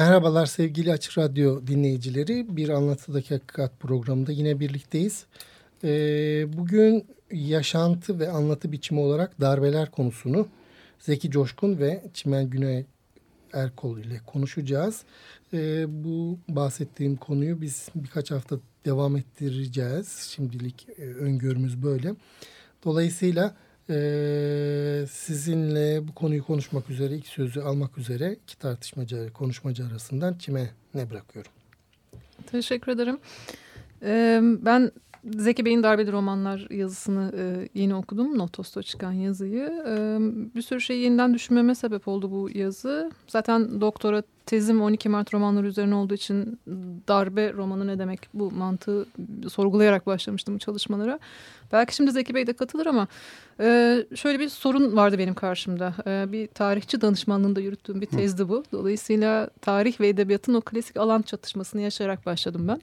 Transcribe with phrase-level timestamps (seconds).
[0.00, 2.56] Merhabalar sevgili Açık Radyo dinleyicileri.
[2.56, 5.26] Bir Anlatıdaki Hakikat programında yine birlikteyiz.
[5.84, 5.88] Ee,
[6.56, 10.48] bugün yaşantı ve anlatı biçimi olarak darbeler konusunu
[10.98, 12.86] Zeki Coşkun ve Çimen Güney
[13.52, 15.02] Erkol ile konuşacağız.
[15.52, 20.28] Ee, bu bahsettiğim konuyu biz birkaç hafta devam ettireceğiz.
[20.34, 22.14] Şimdilik e, öngörümüz böyle.
[22.84, 23.56] Dolayısıyla
[23.90, 30.70] ee, sizinle bu konuyu konuşmak üzere, ilk sözü almak üzere iki tartışmacı, konuşmacı arasından kime
[30.94, 31.52] ne bırakıyorum?
[32.46, 33.18] Teşekkür ederim.
[34.02, 34.90] Ee, ben
[35.24, 38.38] Zeki Bey'in Darbeli Romanlar yazısını e, yeni okudum.
[38.38, 39.84] Notos'ta çıkan yazıyı.
[39.86, 40.18] E,
[40.54, 43.10] bir sürü şey yeniden düşünmeme sebep oldu bu yazı.
[43.28, 46.60] Zaten doktora tezim 12 Mart romanları üzerine olduğu için
[47.08, 49.06] darbe romanı ne demek bu mantığı
[49.48, 51.18] sorgulayarak başlamıştım bu çalışmalara.
[51.72, 53.08] Belki şimdi Zeki Bey de katılır ama
[53.60, 55.94] e, şöyle bir sorun vardı benim karşımda.
[56.06, 58.64] E, bir tarihçi danışmanlığında yürüttüğüm bir tezdi bu.
[58.72, 62.80] Dolayısıyla tarih ve edebiyatın o klasik alan çatışmasını yaşayarak başladım ben.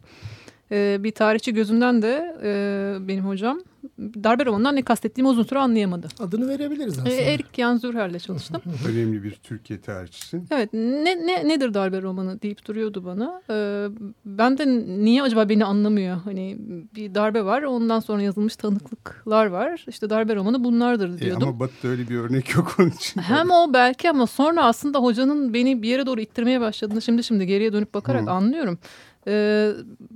[0.71, 3.59] E, bir tarihçi gözünden de e, benim hocam
[3.99, 6.07] darbe romanından ne kastettiğimi uzun süre anlayamadı.
[6.19, 7.09] Adını verebiliriz aslında.
[7.09, 8.61] E, Erik Jan Zürher'le çalıştım.
[8.87, 10.41] Önemli bir Türkiye tarihçisi.
[10.51, 13.41] Evet ne, ne nedir darbe romanı deyip duruyordu bana.
[13.49, 13.87] Ee,
[14.25, 14.67] ben de
[15.03, 16.17] niye acaba beni anlamıyor?
[16.23, 16.57] Hani
[16.95, 19.85] bir darbe var ondan sonra yazılmış tanıklıklar var.
[19.87, 21.43] İşte darbe romanı bunlardır diyordum.
[21.43, 23.21] E, ama Batı'da öyle bir örnek yok onun için.
[23.21, 27.45] Hem o belki ama sonra aslında hocanın beni bir yere doğru ittirmeye başladığını şimdi şimdi
[27.45, 28.31] geriye dönüp bakarak Hı.
[28.31, 28.79] anlıyorum.
[29.27, 29.71] Ee,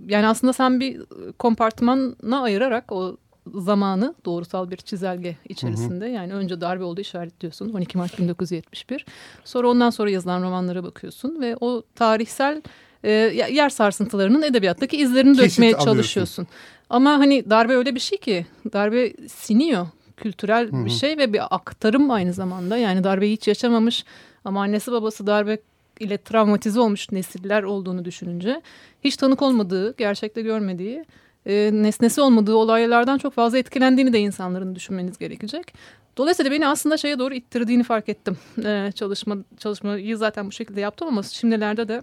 [0.08, 1.02] yani aslında sen bir
[1.40, 3.18] kompartmana ayırarak o
[3.54, 6.06] zamanı doğrusal bir çizelge içerisinde.
[6.06, 6.14] Hı hı.
[6.14, 9.06] Yani önce darbe oldu işaretliyorsun 12 Mart 1971.
[9.46, 12.62] Sonra ondan sonra yazılan romanlara bakıyorsun ve o tarihsel
[13.04, 13.12] e,
[13.52, 15.92] yer sarsıntılarının edebiyattaki izlerini Kesit dökmeye alıyorsun.
[15.92, 16.48] çalışıyorsun.
[16.90, 20.86] Ama hani darbe öyle bir şey ki darbe siniyor kültürel hı hı.
[20.86, 22.78] bir şey ve bir aktarım aynı zamanda.
[22.78, 24.06] Yani darbeyi hiç yaşamamış
[24.46, 25.58] ama annesi babası darbe
[26.00, 28.62] ile travmatize olmuş nesiller olduğunu düşününce
[29.04, 31.06] hiç tanık olmadığı, gerçekte görmediği,
[31.46, 35.74] e, nesnesi olmadığı olaylardan çok fazla etkilendiğini de insanların düşünmeniz gerekecek.
[36.18, 38.38] Dolayısıyla beni aslında şeye doğru ittirdiğini fark ettim.
[38.66, 42.02] E, çalışma çalışmayı zaten bu şekilde yaptım ama şimdilerde de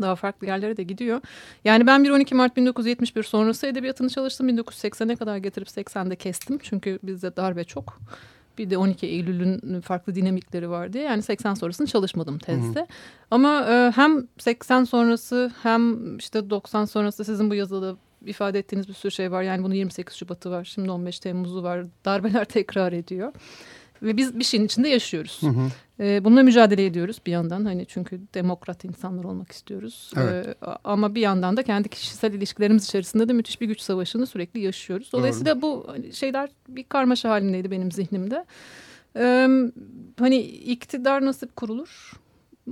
[0.00, 1.20] daha farklı yerlere de gidiyor.
[1.64, 4.48] Yani ben bir 12 Mart 1971 sonrası edebiyatını çalıştım.
[4.48, 6.58] 1980'e kadar getirip 80'de kestim.
[6.62, 7.98] Çünkü bizde darbe çok.
[8.58, 11.04] Bir de 12 Eylül'ün farklı dinamikleri var diye.
[11.04, 12.78] Yani 80 sonrasını çalışmadım tezde.
[12.78, 12.86] Hı hı.
[13.30, 17.96] Ama e, hem 80 sonrası hem işte 90 sonrası sizin bu yazıda
[18.26, 19.42] ifade ettiğiniz bir sürü şey var.
[19.42, 20.64] Yani bunun 28 Şubat'ı var.
[20.64, 21.86] Şimdi 15 Temmuz'u var.
[22.04, 23.32] Darbeler tekrar ediyor.
[24.02, 25.38] Ve biz bir şeyin içinde yaşıyoruz.
[25.40, 25.68] Hı hı.
[26.02, 27.64] Ee, bununla mücadele ediyoruz bir yandan.
[27.64, 30.12] Hani çünkü demokrat insanlar olmak istiyoruz.
[30.16, 30.46] Evet.
[30.46, 30.54] Ee,
[30.84, 35.12] ama bir yandan da kendi kişisel ilişkilerimiz içerisinde de müthiş bir güç savaşını sürekli yaşıyoruz.
[35.12, 35.62] Dolayısıyla Doğru.
[35.62, 38.44] bu hani, şeyler bir karmaşa halindeydi benim zihnimde.
[39.16, 39.48] Ee,
[40.18, 42.12] hani iktidar nasıl kurulur?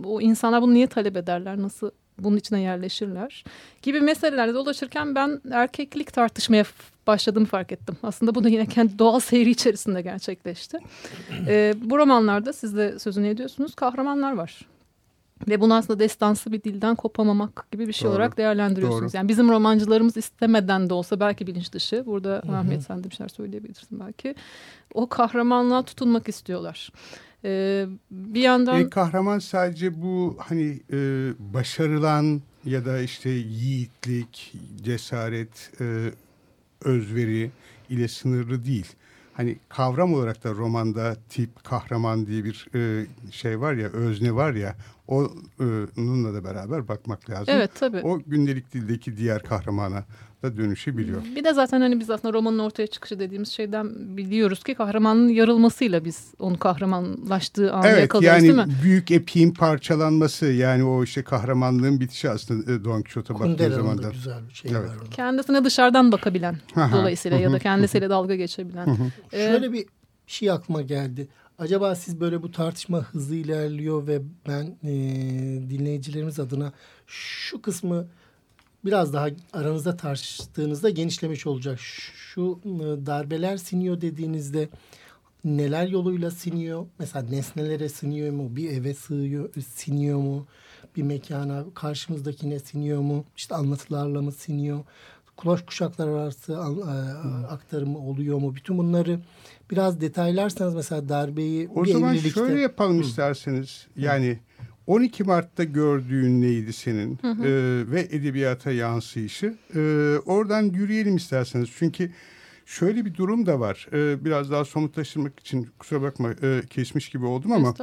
[0.04, 1.62] O insanlar bunu niye talep ederler?
[1.62, 1.90] Nasıl
[2.24, 3.44] bunun içine yerleşirler
[3.82, 6.64] gibi meselelerde dolaşırken ben erkeklik tartışmaya
[7.06, 7.96] başladığımı fark ettim.
[8.02, 10.78] Aslında bu da yine kendi doğal seyri içerisinde gerçekleşti.
[11.46, 14.60] Ee, bu romanlarda siz de sözünü ediyorsunuz kahramanlar var.
[15.48, 18.12] Ve bunu aslında destansı bir dilden kopamamak gibi bir şey Doğru.
[18.12, 19.12] olarak değerlendiriyorsunuz.
[19.12, 19.16] Doğru.
[19.16, 22.06] Yani bizim romancılarımız istemeden de olsa belki bilinç dışı.
[22.06, 22.56] Burada Hı -hı.
[22.56, 24.34] Ahmet sen de bir şeyler söyleyebilirsin belki.
[24.94, 26.92] O kahramanlığa tutunmak istiyorlar.
[27.44, 28.80] Ee, bir yandan...
[28.80, 36.10] E, kahraman sadece bu hani e, başarılan ya da işte yiğitlik, cesaret, e,
[36.84, 37.50] özveri
[37.88, 38.86] ile sınırlı değil.
[39.32, 44.52] Hani kavram olarak da romanda tip kahraman diye bir e, şey var ya özne var
[44.54, 44.76] ya
[45.10, 47.46] onunla da beraber bakmak lazım.
[47.48, 48.00] Evet tabii.
[48.04, 50.04] O gündelik dildeki diğer kahramana
[50.42, 51.22] da dönüşebiliyor.
[51.36, 56.04] Bir de zaten hani biz aslında romanın ortaya çıkışı dediğimiz şeyden biliyoruz ki kahramanın yarılmasıyla
[56.04, 58.74] biz onu kahramanlaştığı anı evet, yakalıyoruz yani değil mi?
[58.82, 64.10] büyük epiğin parçalanması yani o işte kahramanlığın bitişi aslında e, Don Quixote'a baktığı zaman da.
[64.10, 64.90] güzel bir şey evet.
[64.90, 65.10] var orada.
[65.10, 68.96] Kendisine dışarıdan bakabilen dolayısıyla ya da kendisiyle dalga geçebilen.
[69.32, 69.86] ee, Şöyle bir
[70.26, 71.28] şey aklıma geldi.
[71.60, 74.90] Acaba siz böyle bu tartışma hızlı ilerliyor ve ben e,
[75.70, 76.72] dinleyicilerimiz adına
[77.06, 78.06] şu kısmı
[78.84, 81.78] biraz daha aranızda tartıştığınızda genişlemiş olacak.
[81.80, 84.68] Şu ıı, darbeler siniyor dediğinizde
[85.44, 86.86] neler yoluyla siniyor?
[86.98, 88.56] Mesela nesnelere siniyor mu?
[88.56, 90.46] Bir eve sığıyor, siniyor mu?
[90.96, 93.24] Bir mekana karşımızdakine siniyor mu?
[93.36, 94.84] İşte anlatılarla mı siniyor?
[95.40, 96.60] Kulaş kuşaklar arası
[97.50, 98.54] aktarımı oluyor mu?
[98.54, 99.20] Bütün bunları
[99.70, 102.40] biraz detaylarsanız mesela darbeyi o bir zaman evlilikte...
[102.40, 103.02] şöyle yapalım Hı.
[103.02, 103.86] isterseniz.
[103.96, 104.38] Yani
[104.86, 107.44] 12 Mart'ta gördüğün neydi senin hı hı.
[107.44, 107.50] E,
[107.90, 109.54] ve edebiyata yansıyışı?
[109.74, 109.80] E,
[110.26, 111.68] oradan yürüyelim isterseniz.
[111.78, 112.12] Çünkü
[112.66, 113.88] şöyle bir durum da var.
[113.92, 117.74] E, biraz daha somutlaştırmak için kusura bakma e, kesmiş gibi oldum ama...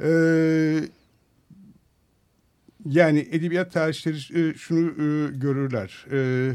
[0.00, 0.10] E,
[2.86, 6.06] yani edebiyat tarihçileri e, şunu e, görürler.
[6.12, 6.50] E,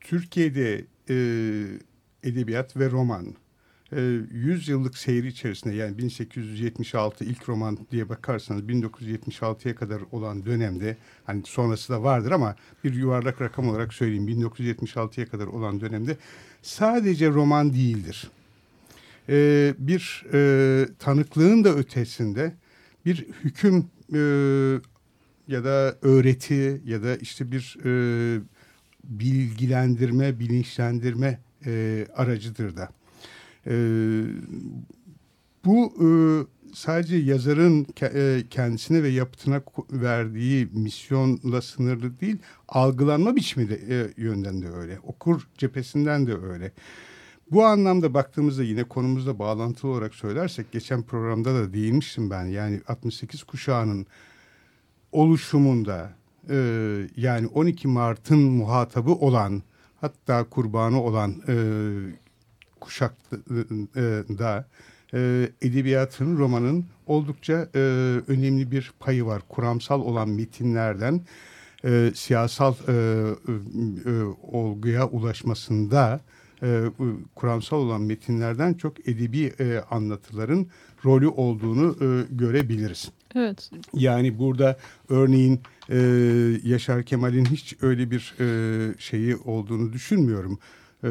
[0.00, 0.84] Türkiye'de
[2.22, 3.34] edebiyat ve roman
[3.92, 10.96] 100 e, yıllık seyri içerisinde yani 1876 ilk roman diye bakarsanız 1976'ya kadar olan dönemde
[11.24, 16.16] hani sonrası da vardır ama bir yuvarlak rakam olarak söyleyeyim 1976'ya kadar olan dönemde
[16.62, 18.30] sadece roman değildir.
[19.78, 20.24] Bir
[20.98, 22.54] tanıklığın da ötesinde
[23.06, 23.86] bir hüküm
[25.48, 28.40] ya da öğreti ya da işte bir e,
[29.04, 32.88] bilgilendirme, bilinçlendirme e, aracıdır da.
[33.66, 33.74] E,
[35.64, 36.08] bu e,
[36.74, 44.62] sadece yazarın e, kendisine ve yapıtına verdiği misyonla sınırlı değil, algılanma biçimi de e, yönden
[44.62, 44.98] de öyle.
[45.02, 46.72] Okur cephesinden de öyle.
[47.50, 52.44] Bu anlamda baktığımızda yine konumuzda bağlantılı olarak söylersek geçen programda da değinmiştim ben.
[52.44, 54.06] Yani 68 kuşağının
[55.12, 56.12] oluşumunda
[56.50, 56.56] e,
[57.16, 59.62] yani 12 Mart'ın muhatabı olan
[60.00, 61.56] hatta kurbanı olan e,
[62.80, 63.36] kuşakta
[65.14, 67.78] e, edebiyatın, romanın oldukça e,
[68.28, 69.42] önemli bir payı var.
[69.48, 71.20] Kuramsal olan metinlerden
[71.84, 76.20] e, siyasal e, e, olguya ulaşmasında
[76.62, 76.82] e,
[77.34, 80.66] kuramsal olan metinlerden çok edebi e, anlatıların
[81.04, 83.12] rolü olduğunu e, görebiliriz.
[83.34, 83.70] Evet.
[83.94, 84.76] Yani burada
[85.08, 85.98] örneğin e,
[86.64, 90.58] Yaşar Kemal'in hiç öyle bir e, şeyi olduğunu düşünmüyorum.
[91.04, 91.08] E,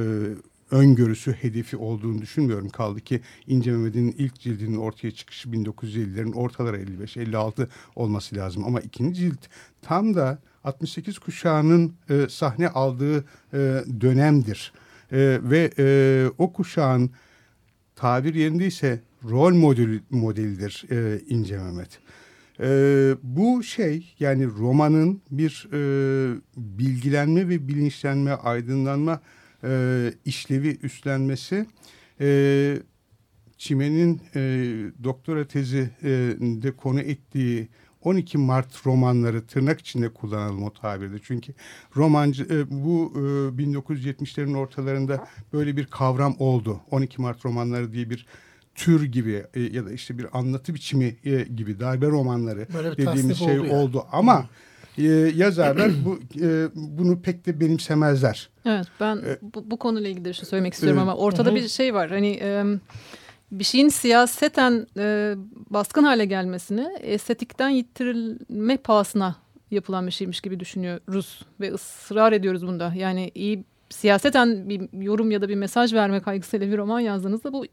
[0.72, 2.70] öngörüsü, hedefi olduğunu düşünmüyorum.
[2.70, 8.64] Kaldı ki İnce Mehmet'in ilk cildinin ortaya çıkışı 1950'lerin ortaları 55-56 olması lazım.
[8.66, 9.40] Ama ikinci cilt
[9.82, 13.58] tam da 68 kuşağının e, sahne aldığı e,
[14.02, 14.74] dönemdir.
[15.12, 15.86] E, ve e,
[16.38, 17.12] o kuşağın
[17.96, 22.00] tabir yerindeyse rol modeli, modelidir e, İnce Mehmet.
[22.60, 29.22] E, bu şey yani romanın bir e, bilgilenme ve bilinçlenme, aydınlanma
[29.64, 31.66] e, işlevi üstlenmesi
[32.22, 32.78] e,
[33.58, 34.42] Çimen'in e,
[35.04, 37.68] doktora tezi e, konu ettiği
[38.02, 41.16] 12 Mart romanları tırnak içinde kullanalım o tabirde.
[41.24, 41.54] Çünkü
[41.96, 43.20] romancı e, bu e,
[43.62, 46.82] 1970'lerin ortalarında böyle bir kavram oldu.
[46.92, 48.26] 12 Mart romanları diye bir
[48.76, 53.60] tür gibi e, ya da işte bir anlatı biçimi e, gibi darbe romanları dediğimiz şey
[53.60, 54.06] oldu, oldu.
[54.12, 54.46] ama
[54.98, 55.04] e,
[55.36, 58.50] yazarlar bu e, bunu pek de benimsemezler.
[58.66, 61.56] Evet ben e, bu, bu konuyla ilgili bir şey söylemek istiyorum e, ama ortada hı.
[61.56, 62.64] bir şey var hani e,
[63.52, 65.36] bir şeyin siyaseten e,
[65.70, 69.36] baskın hale gelmesini estetikten yitirilme pahasına
[69.72, 72.94] yapılan bir şeymiş gibi düşünüyoruz ve ısrar ediyoruz bunda.
[72.96, 77.66] Yani iyi siyaseten bir yorum ya da bir mesaj verme kaygısıyla bir roman yazdığınızda bu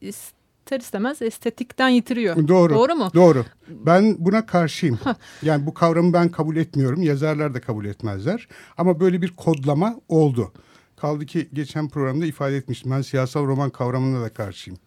[0.69, 2.49] ister istemez estetikten yitiriyor.
[2.49, 2.75] Doğru.
[2.75, 3.11] Doğru mu?
[3.15, 3.45] Doğru.
[3.69, 4.99] Ben buna karşıyım.
[5.43, 7.03] yani bu kavramı ben kabul etmiyorum.
[7.03, 8.49] Yazarlar da kabul etmezler.
[8.77, 10.53] Ama böyle bir kodlama oldu.
[10.97, 12.91] Kaldı ki geçen programda ifade etmiştim.
[12.91, 14.79] Ben siyasal roman kavramına da karşıyım.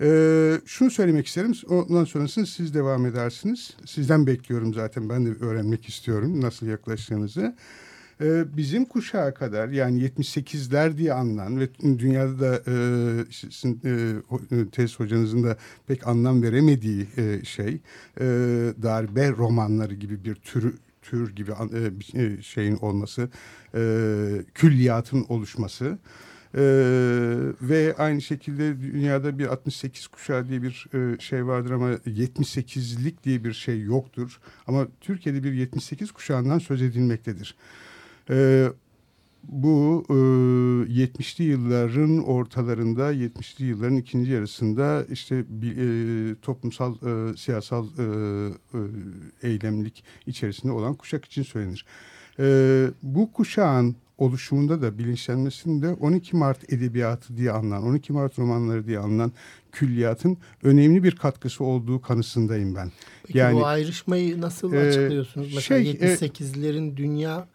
[0.00, 1.52] Ee, şunu söylemek isterim.
[1.68, 3.76] Ondan sonrasını siz devam edersiniz.
[3.86, 5.08] Sizden bekliyorum zaten.
[5.08, 7.56] Ben de öğrenmek istiyorum nasıl yaklaştığınızı.
[8.20, 12.74] Ee, bizim kuşağa kadar yani 78'ler diye anılan ve dünyada da e,
[13.84, 15.56] e, e, tez hocanızın da
[15.86, 17.06] pek anlam veremediği
[17.44, 17.80] şey
[18.82, 21.52] darbe romanları gibi bir türü tür gibi
[22.42, 23.28] şeyin olması,
[24.54, 25.98] külliyatın oluşması.
[26.56, 26.60] Ee,
[27.62, 33.44] ve aynı şekilde dünyada bir 68 kuşağı diye bir e, şey vardır ama 78'lik diye
[33.44, 34.40] bir şey yoktur.
[34.66, 37.56] Ama Türkiye'de bir 78 kuşağından söz edilmektedir.
[38.30, 38.68] Ee,
[39.48, 40.12] bu e,
[40.92, 48.02] 70'li yılların ortalarında, 70'li yılların ikinci yarısında işte bir, e, toplumsal, e, siyasal e,
[49.42, 51.86] e, eylemlik içerisinde olan kuşak için söylenir.
[52.38, 58.98] E, bu kuşağın oluşumunda da bilinçlenmesinde 12 Mart edebiyatı diye anılan, 12 Mart romanları diye
[58.98, 59.32] anılan
[59.72, 62.92] külliyatın önemli bir katkısı olduğu kanısındayım ben.
[63.26, 65.54] Peki yani, bu ayrışmayı nasıl e, açıklıyorsunuz?
[65.54, 67.48] Mesela şey, 78'lerin e, dünya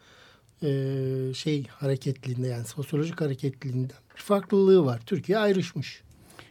[0.64, 5.02] e, şey hareketliliğinde yani sosyolojik hareketliliğinde bir farklılığı var.
[5.06, 6.02] Türkiye ayrışmış.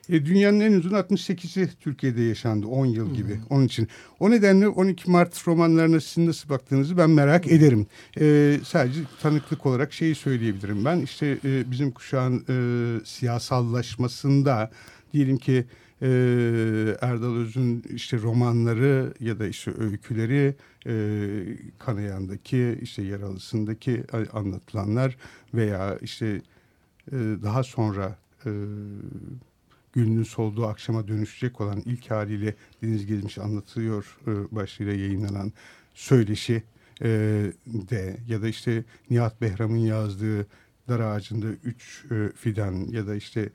[0.09, 3.43] E, dünyanın en uzun 68'i Türkiye'de yaşandı 10 yıl gibi hmm.
[3.51, 3.89] onun için.
[4.21, 7.53] O nedenle 12 Mart romanlarına sizin nasıl baktığınızı ben merak hmm.
[7.53, 7.87] ederim.
[8.21, 11.01] E, sadece tanıklık olarak şeyi söyleyebilirim ben.
[11.01, 12.57] işte e, bizim kuşağın e,
[13.05, 14.71] siyasallaşmasında
[15.13, 15.65] diyelim ki
[16.03, 16.09] e,
[17.01, 20.55] Erdal Öz'ün işte romanları ya da işte öyküleri
[20.87, 20.95] e,
[21.79, 25.17] Kanayan'daki işte Yaralısı'ndaki anlatılanlar
[25.55, 26.43] veya işte
[27.13, 28.51] e, daha sonra e,
[29.93, 35.53] Gülünün solduğu akşama dönüşecek olan ilk haliyle Deniz Gezmiş anlatıyor e, başlığıyla yayınlanan
[35.95, 36.63] söyleşi
[37.03, 37.09] e,
[37.67, 40.47] de ya da işte Nihat Behram'ın yazdığı
[40.89, 43.51] Dar Ağacı'nda Üç e, Fidan ya da işte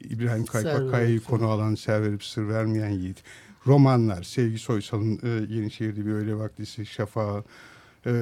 [0.00, 3.22] İbrahim Kaypakkaya'yı konu alan Ser verip sır vermeyen yiğit.
[3.66, 7.44] Romanlar, Sevgi Soysal'ın e, Yenişehir'de bir öyle vaktisi, Şafağı
[8.06, 8.12] e,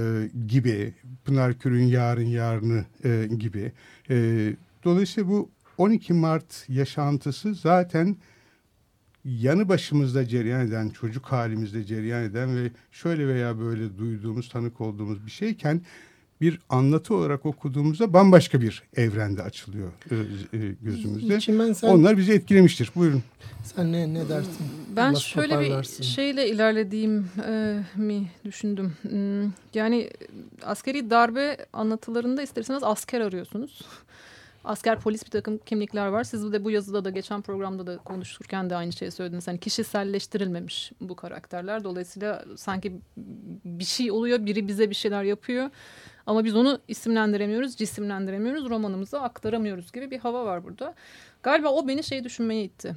[0.47, 3.73] gibi, Pınar Kür'ün Yarın Yarını e, gibi.
[4.11, 4.17] E,
[4.85, 8.17] dolayısıyla bu 12 Mart yaşantısı zaten
[9.25, 15.27] yanı başımızda cereyan eden, çocuk halimizde cereyan eden ve şöyle veya böyle duyduğumuz, tanık olduğumuz
[15.27, 15.81] bir şeyken
[16.41, 21.41] bir anlatı olarak okuduğumuzda bambaşka bir evrende açılıyor e, e, gözümüzde.
[21.41, 22.91] Çimen sen, Onlar bizi etkilemiştir.
[22.97, 23.23] Buyurun.
[23.65, 24.67] Sen ne, ne dersin?
[24.97, 28.93] Ben Nasıl şöyle bir şeyle ilerlediğim e, mi düşündüm.
[29.03, 30.11] Hmm, yani
[30.63, 33.83] askeri darbe anlatılarında isterseniz asker arıyorsunuz
[34.67, 36.25] asker polis bir takım kimlikler var.
[36.25, 39.49] Siz de bu yazıda da geçen programda da konuşurken de aynı şeyi söylediniz.
[39.49, 41.85] Hani kişiselleştirilmemiş bu karakterler.
[41.85, 42.93] Dolayısıyla sanki
[43.65, 45.71] bir şey oluyor, biri bize bir şeyler yapıyor.
[46.27, 50.95] Ama biz onu isimlendiremiyoruz, cisimlendiremiyoruz, romanımıza aktaramıyoruz gibi bir hava var burada.
[51.43, 52.95] Galiba o beni şey düşünmeye itti.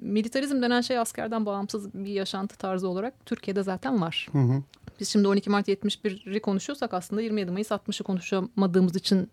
[0.00, 4.28] Militarizm denen şey askerden bağımsız bir yaşantı tarzı olarak Türkiye'de zaten var.
[4.32, 4.62] Hı hı.
[5.00, 9.28] Biz şimdi 12 Mart 71'i konuşuyorsak aslında 27 Mayıs 60'ı konuşamadığımız için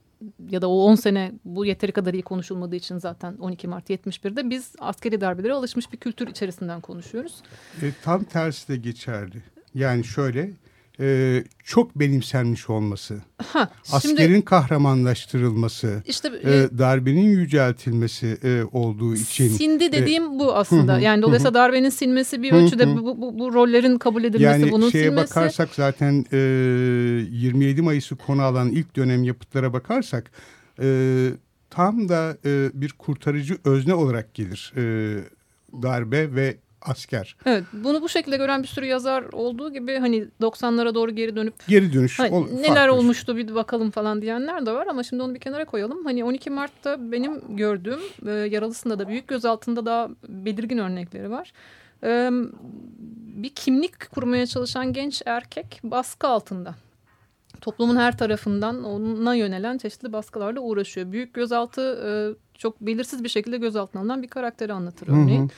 [0.50, 4.50] ya da o 10 sene bu yeteri kadar iyi konuşulmadığı için zaten 12 Mart 71'de
[4.50, 7.42] biz askeri darbelere alışmış bir kültür içerisinden konuşuyoruz.
[7.82, 9.44] E, tam tersi de geçerli.
[9.76, 10.52] Yani şöyle
[11.00, 19.16] e, çok benimsenmiş olması, ha, askerin şimdi, kahramanlaştırılması, işte e, e, darbenin yüceltilmesi e, olduğu
[19.16, 19.50] için.
[19.50, 21.00] Sindi e, dediğim e, bu aslında.
[21.00, 25.04] yani dolayısıyla darbenin sinmesi bir ölçüde bu, bu, bu rollerin kabul edilmesi, yani bunun şeye
[25.04, 25.30] silmesi.
[25.30, 30.32] bakarsak zaten e, 27 Mayıs'ı konu alan ilk dönem yapıtlara bakarsak
[30.82, 31.30] e,
[31.70, 34.82] tam da e, bir kurtarıcı özne olarak gelir e,
[35.82, 37.36] darbe ve asker.
[37.46, 41.68] Evet bunu bu şekilde gören bir sürü yazar olduğu gibi hani 90'lara doğru geri dönüp
[41.68, 45.36] geri dönüş hani, ol, neler olmuştu bir bakalım falan diyenler de var ama şimdi onu
[45.36, 46.06] bir kenara koyalım.
[46.06, 51.54] Hani 12 Mart'ta benim gördüğüm e, yaralısında da büyük gözaltında daha belirgin örnekleri var.
[52.04, 52.30] E,
[53.44, 56.76] bir kimlik kurmaya çalışan genç erkek baskı altında.
[57.62, 61.12] Toplumun her tarafından ona yönelen çeşitli baskılarla uğraşıyor.
[61.12, 62.10] Büyük gözaltı e,
[62.58, 65.42] çok belirsiz bir şekilde gözaltına alınan bir karakteri anlatır örneğin.
[65.42, 65.50] Hı hı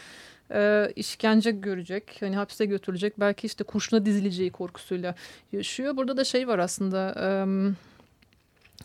[0.53, 2.17] e, işkence görecek.
[2.19, 3.19] Hani hapse götürülecek.
[3.19, 5.15] Belki işte kurşuna dizileceği korkusuyla
[5.51, 5.97] yaşıyor.
[5.97, 7.15] Burada da şey var aslında...
[7.19, 7.31] E,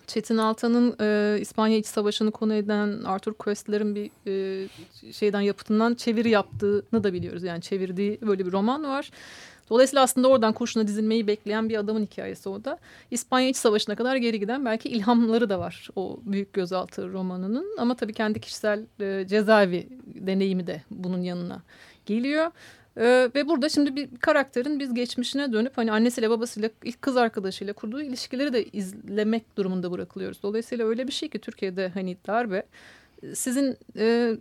[0.06, 4.68] Çetin Altan'ın e, İspanya İç Savaşı'nı konu eden Arthur Koestler'in bir e,
[5.12, 7.42] şeyden yapıtından çeviri yaptığını da biliyoruz.
[7.42, 9.10] Yani çevirdiği böyle bir roman var.
[9.70, 12.78] Dolayısıyla aslında oradan kurşuna dizilmeyi bekleyen bir adamın hikayesi o da.
[13.10, 17.76] İspanya İç Savaşı'na kadar geri giden belki ilhamları da var o Büyük Gözaltı romanının.
[17.78, 21.62] Ama tabii kendi kişisel e, cezaevi deneyimi de bunun yanına
[22.06, 22.50] geliyor.
[22.98, 27.72] Ee, ve burada şimdi bir karakterin biz geçmişine dönüp hani annesiyle babasıyla ilk kız arkadaşıyla
[27.72, 30.42] kurduğu ilişkileri de izlemek durumunda bırakılıyoruz.
[30.42, 32.66] Dolayısıyla öyle bir şey ki Türkiye'de hani darbe
[33.34, 34.36] sizin e,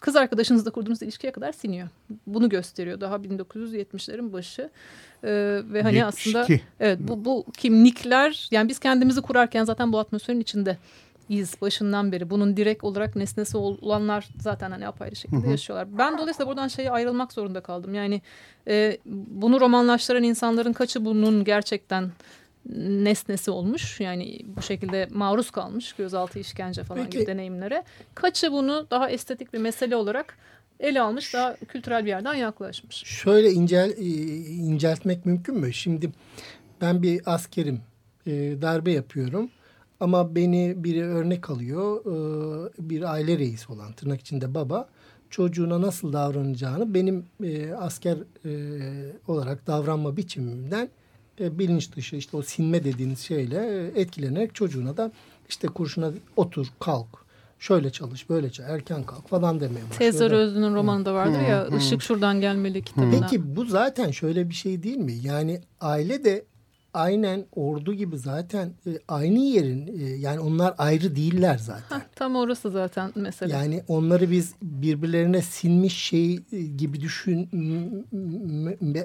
[0.00, 1.88] kız arkadaşınızla kurduğunuz ilişkiye kadar siniyor.
[2.26, 4.70] Bunu gösteriyor daha 1970'lerin başı.
[5.24, 6.06] Ee, ve hani 72.
[6.06, 6.46] aslında
[6.80, 10.76] evet bu, bu kimlikler yani biz kendimizi kurarken zaten bu atmosferin içinde
[11.30, 12.30] iz başından beri.
[12.30, 15.50] Bunun direkt olarak nesnesi olanlar zaten hani apayrı şekilde hı hı.
[15.50, 15.98] yaşıyorlar.
[15.98, 17.94] Ben dolayısıyla buradan şeye ayrılmak zorunda kaldım.
[17.94, 18.22] Yani
[18.68, 22.10] e, bunu romanlaştıran insanların kaçı bunun gerçekten
[22.76, 24.00] nesnesi olmuş.
[24.00, 27.18] Yani bu şekilde maruz kalmış gözaltı işkence falan Peki.
[27.18, 27.84] gibi deneyimlere.
[28.14, 30.38] Kaçı bunu daha estetik bir mesele olarak
[30.80, 32.96] ele almış, daha kültürel bir yerden yaklaşmış.
[32.96, 34.04] Şöyle incel, e,
[34.46, 35.72] inceltmek mümkün mü?
[35.72, 36.10] Şimdi
[36.80, 37.80] ben bir askerim,
[38.26, 39.50] e, darbe yapıyorum.
[40.00, 44.88] Ama beni biri örnek alıyor, e, bir aile reisi olan tırnak içinde baba
[45.30, 47.26] çocuğuna nasıl davranacağını benim
[47.78, 48.18] asker
[49.28, 50.88] olarak davranma biçimimden
[51.40, 55.12] e, bilinç dışı işte o sinme dediğiniz şeyle e, etkilenerek çocuğuna da
[55.48, 57.06] işte kurşuna otur kalk
[57.58, 59.98] şöyle çalış böyle çalış erken kalk falan demeye başlıyor.
[59.98, 63.20] Tezar Özlü'nün romanında vardır ya ışık şuradan gelmeli kitabına.
[63.20, 65.12] Peki bu zaten şöyle bir şey değil mi?
[65.12, 66.44] Yani aile de
[66.94, 71.98] aynen ordu gibi zaten e, aynı yerin e, yani onlar ayrı değiller zaten.
[71.98, 73.58] Heh, tam orası zaten mesela.
[73.58, 76.36] Yani onları biz birbirlerine sinmiş şey
[76.76, 77.48] gibi düşün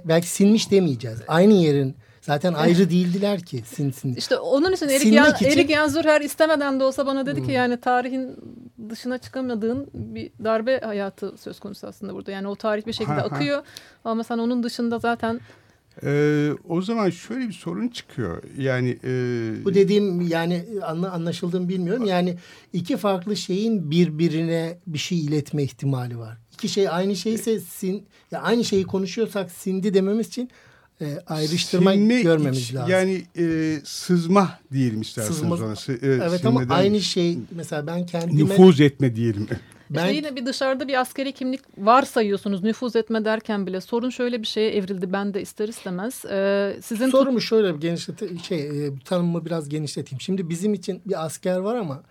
[0.06, 1.20] belki sinmiş demeyeceğiz.
[1.28, 4.16] Aynı yerin Zaten ayrı değildiler ki sinsin.
[4.16, 5.46] İşte onun için Erik, Yan, için...
[5.46, 7.54] Erik Yanzur istemeden de olsa bana dedi ki hmm.
[7.54, 8.36] yani tarihin
[8.90, 12.32] dışına çıkamadığın bir darbe hayatı söz konusu aslında burada.
[12.32, 14.10] Yani o tarih bir şekilde ha, akıyor ha.
[14.10, 15.40] ama sen onun dışında zaten
[16.04, 18.44] ee, o zaman şöyle bir sorun çıkıyor.
[18.58, 19.66] Yani e...
[19.66, 22.06] bu dediğim yani anla, anlaşıldığını bilmiyorum.
[22.06, 22.38] Yani
[22.74, 26.38] iki farklı şeyin birbirine bir şey iletme ihtimali var.
[26.54, 30.50] İki şey aynı şeyse sin ya aynı şeyi konuşuyorsak sindi dememiz için
[31.02, 32.92] e, ayrıştırma Sinme görmemiz iç, lazım.
[32.92, 35.74] Yani e, sızma diyelim isterseniz sızma, ona.
[35.74, 38.44] E, evet ama aynı şey mesela ben kendime...
[38.44, 39.48] Nüfuz etme diyelim.
[39.90, 40.06] Ben...
[40.06, 44.48] İşte yine bir dışarıda bir askeri kimlik varsayıyorsunuz nüfuz etme derken bile sorun şöyle bir
[44.48, 46.26] şeye evrildi ben de ister istemez.
[46.26, 50.22] Ee, sizin Sorumu şöyle bir genişlet şey e, tanımımı biraz genişleteyim.
[50.22, 52.04] Şimdi bizim için bir asker var ama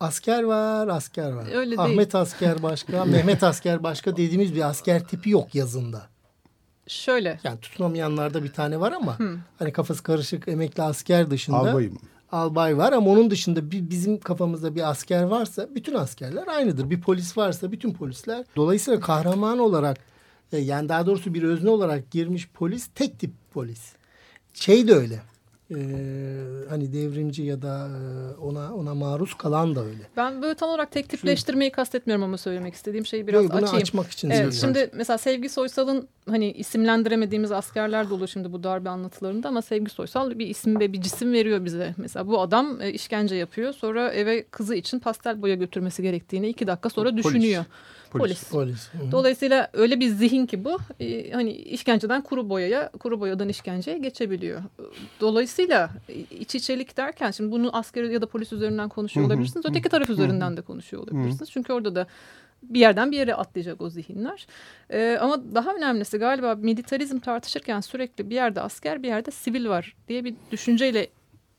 [0.00, 1.46] asker var asker var.
[1.54, 2.22] Öyle Ahmet değil.
[2.22, 6.08] asker başka Mehmet asker başka dediğimiz bir asker tipi yok yazında.
[6.88, 7.40] Şöyle.
[7.44, 9.38] Yani tutunamayanlarda bir tane var ama Hı.
[9.58, 11.56] hani kafası karışık emekli asker dışında.
[11.56, 11.98] Albayım.
[12.32, 16.90] Albay var ama onun dışında bir, bizim kafamızda bir asker varsa bütün askerler aynıdır.
[16.90, 18.44] Bir polis varsa bütün polisler.
[18.56, 19.98] Dolayısıyla kahraman olarak
[20.52, 23.92] e, yani daha doğrusu bir özne olarak girmiş polis tek tip polis.
[24.54, 25.20] Şey de öyle
[25.70, 25.76] e,
[26.68, 30.02] hani devrimci ya da e, ona ona maruz kalan da öyle.
[30.16, 33.82] Ben böyle tam olarak tek tipleştirmeyi kastetmiyorum ama söylemek istediğim şeyi biraz Yok, bunu açayım.
[33.82, 34.30] açmak için.
[34.30, 39.90] Evet, şimdi mesela Sevgi Soysal'ın hani isimlendiremediğimiz askerler dolu şimdi bu darbe anlatılarında ama Sevgi
[39.90, 41.94] Soysal bir isim ve bir cisim veriyor bize.
[41.96, 46.66] Mesela bu adam e, işkence yapıyor sonra eve kızı için pastel boya götürmesi gerektiğini iki
[46.66, 47.24] dakika sonra Polis.
[47.24, 47.64] düşünüyor.
[47.64, 47.97] Polis.
[48.10, 48.50] Polis.
[48.50, 48.88] Polis.
[49.12, 54.62] Dolayısıyla öyle bir zihin ki bu e, hani işkenceden kuru boyaya, kuru boyadan işkenceye geçebiliyor.
[55.20, 55.90] Dolayısıyla
[56.40, 59.66] iç içelik derken şimdi bunu asker ya da polis üzerinden konuşuyor olabilirsiniz.
[59.66, 61.50] Öteki taraf üzerinden de konuşuyor olabilirsiniz.
[61.50, 62.06] Çünkü orada da
[62.62, 64.46] bir yerden bir yere atlayacak o zihinler.
[64.90, 69.96] Ee, ama daha önemlisi galiba militarizm tartışırken sürekli bir yerde asker bir yerde sivil var
[70.08, 71.08] diye bir düşünceyle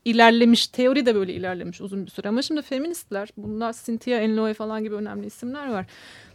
[0.06, 0.68] ilerlemiş.
[0.68, 2.28] Teori de böyle ilerlemiş uzun bir süre.
[2.28, 5.86] Ama şimdi feministler bunlar Cynthia Enloe falan gibi önemli isimler var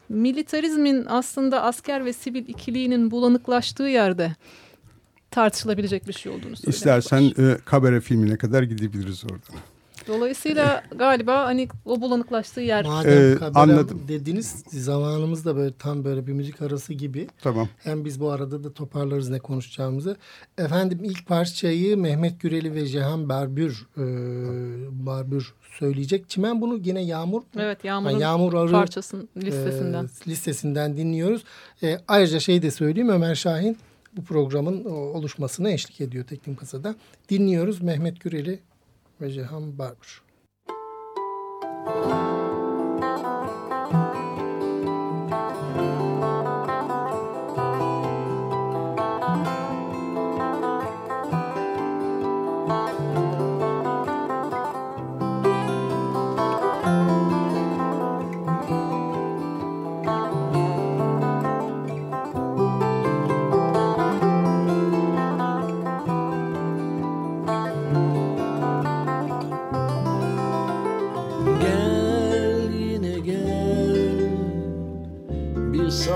[0.09, 4.37] militarizmin aslında asker ve sivil ikiliğinin bulanıklaştığı yerde
[5.31, 6.75] tartışılabilecek bir şey olduğunu söylüyor.
[6.75, 9.61] İstersen e, Kabere filmine kadar gidebiliriz oradan.
[10.09, 12.85] Dolayısıyla galiba hani o bulanıklaştığı yer.
[12.85, 14.03] Madem ee, anladım.
[14.09, 17.29] dediniz zamanımız da böyle tam böyle bir müzik arası gibi.
[17.43, 17.69] Tamam.
[17.83, 20.17] Hem biz bu arada da toparlarız ne konuşacağımızı.
[20.59, 24.05] Efendim ilk parçayı Mehmet Güreli ve Cihan Barbür e,
[25.07, 26.29] Barbür söyleyecek.
[26.29, 27.43] Çimen bunu yine Yağmur.
[27.59, 30.05] Evet Yağmur'un yani Yağmur Arı, parçasının listesinden.
[30.05, 31.45] E, listesinden dinliyoruz.
[31.83, 33.77] E, ayrıca şey de söyleyeyim Ömer Şahin
[34.17, 36.95] bu programın oluşmasına eşlik ediyor Teknik Masa'da.
[37.29, 38.61] Dinliyoruz Mehmet Güreli
[39.21, 40.25] ve Cihan arada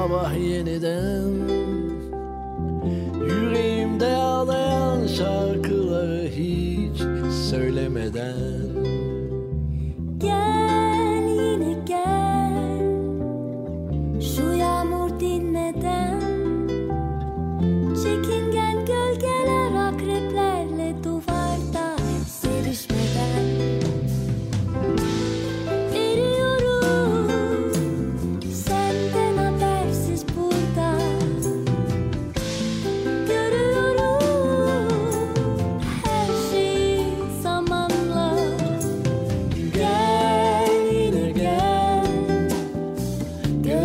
[0.09, 1.28] sabah yeniden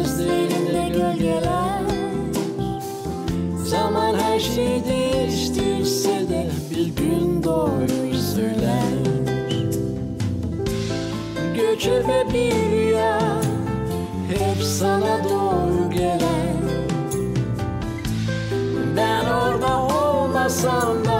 [0.04, 1.82] Gözlerinde gölgeler.
[3.66, 8.94] Zaman her şeyi değiştirse de Bir gün doğru söyler.
[11.56, 13.20] Göçebe bir rüya
[14.30, 16.58] Hep sana doğru gelen.
[18.98, 21.13] Ben orada olmasam da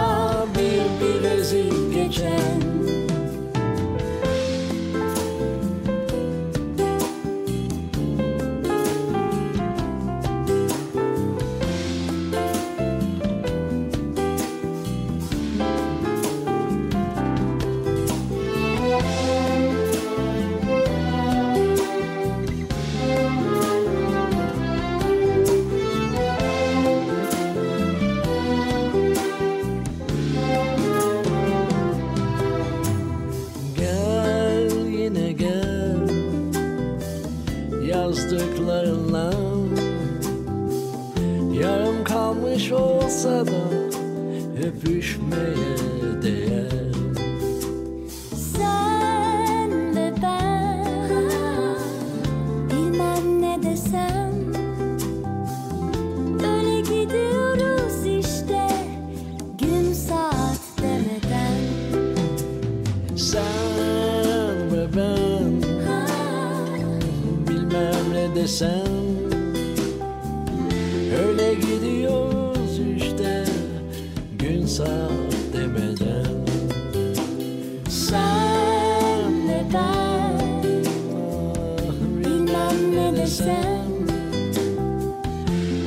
[83.34, 84.06] Desem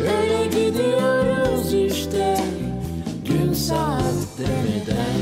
[0.01, 2.37] Öyle gidiyoruz işte
[3.25, 5.16] gün saat demeden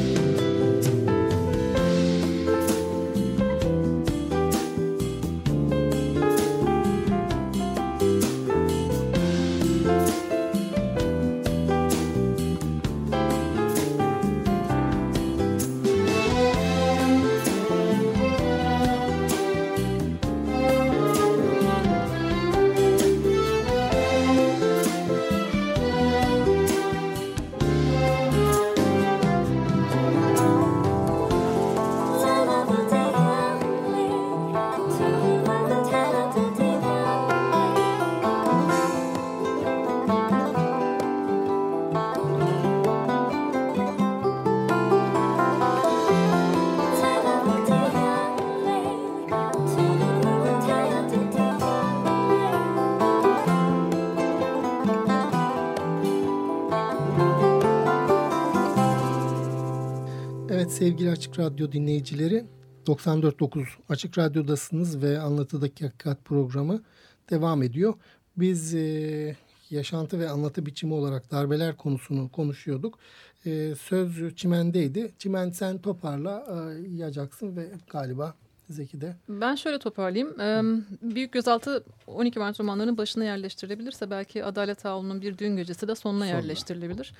[61.15, 62.45] Açık Radyo dinleyicileri
[62.85, 66.83] 94.9 Açık Radyo'dasınız ve Anlatıdaki Hakikat programı
[67.29, 67.93] devam ediyor.
[68.37, 69.35] Biz e,
[69.69, 72.99] yaşantı ve anlatı biçimi olarak darbeler konusunu konuşuyorduk.
[73.45, 75.11] E, söz çimendeydi.
[75.19, 78.35] Çimen sen toparla e, yayacaksın ve galiba
[78.69, 79.15] Zeki de.
[79.29, 80.39] Ben şöyle toparlayayım.
[80.39, 80.61] Ee,
[81.01, 86.25] Büyük Gözaltı 12 Mart romanlarının başına yerleştirilebilirse belki Adalet Ağolu'nun bir düğün gecesi de sonuna
[86.25, 86.35] Sonuna.
[86.37, 87.13] yerleştirilebilir.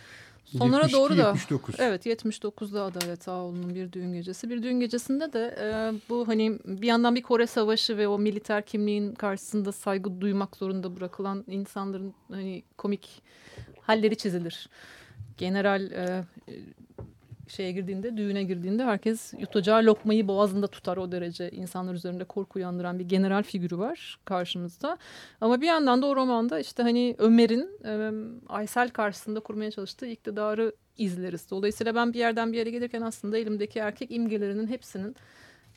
[0.46, 1.76] Sonlara 72, doğru da 79.
[1.80, 4.50] evet 79'da Adalet Ağolu'nun bir düğün gecesi.
[4.50, 8.66] Bir düğün gecesinde de e, bu hani bir yandan bir Kore Savaşı ve o militer
[8.66, 13.22] kimliğin karşısında saygı duymak zorunda bırakılan insanların hani komik
[13.82, 14.70] halleri çizilir.
[15.38, 16.24] General e,
[17.48, 21.52] şeye girdiğinde, düğüne girdiğinde herkes yutacağı lokmayı boğazında tutar o derece.
[21.52, 24.98] insanlar üzerinde korku uyandıran bir general figürü var karşımızda.
[25.42, 27.70] Ama bir yandan da o romanda işte hani Ömer'in
[28.48, 31.50] Aysel karşısında kurmaya çalıştığı iktidarı izleriz.
[31.50, 35.16] Dolayısıyla ben bir yerden bir yere gelirken aslında elimdeki erkek imgelerinin hepsinin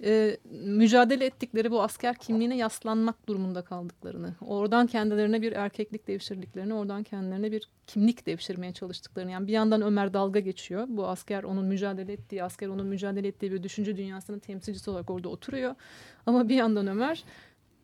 [0.04, 7.02] e, mücadele ettikleri bu asker kimliğine yaslanmak durumunda kaldıklarını, oradan kendilerine bir erkeklik devşirdiklerini, oradan
[7.02, 9.30] kendilerine bir kimlik devşirmeye çalıştıklarını.
[9.30, 10.86] Yani bir yandan Ömer dalga geçiyor.
[10.88, 15.28] Bu asker onun mücadele ettiği, asker onun mücadele ettiği bir düşünce dünyasının temsilcisi olarak orada
[15.28, 15.74] oturuyor.
[16.26, 17.24] Ama bir yandan Ömer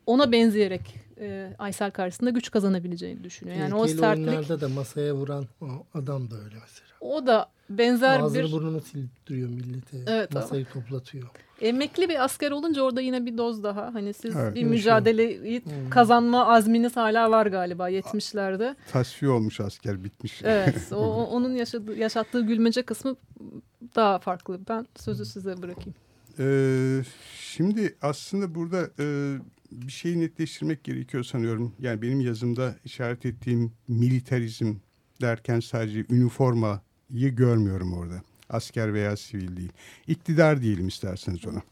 [0.06, 3.56] ona benzeyerek e, Aysel karşısında güç kazanabileceğini düşünüyor.
[3.56, 6.88] Yani o İlkeli sertlik, oyunlarda da masaya vuran o adam da öyle mesela.
[7.00, 8.52] o da benzer Ağzını bir...
[8.52, 9.96] burnunu sildiriyor millete.
[10.06, 11.28] Evet, masayı toplatıyor.
[11.60, 13.94] Emekli bir asker olunca orada yine bir doz daha.
[13.94, 15.90] Hani siz Evet, bir mücadeleyi Hmm.
[15.90, 18.76] kazanma azminiz hala var galiba 70'lerde.
[18.92, 20.40] Tasfiye olmuş asker bitmiş.
[20.44, 23.16] Evet, o, o- onun yaşadığı, yaşattığı gülmece kısmı
[23.96, 24.60] daha farklı.
[24.68, 25.94] Ben sözü size bırakayım.
[26.38, 27.02] Ee,
[27.40, 29.36] şimdi aslında burada e,
[29.82, 31.72] bir şeyi netleştirmek gerekiyor sanıyorum.
[31.78, 34.74] Yani benim yazımda işaret ettiğim militarizm
[35.20, 38.22] derken sadece üniformayı görmüyorum orada.
[38.48, 39.72] Asker veya sivil değil.
[40.06, 41.62] İktidar diyelim isterseniz ona.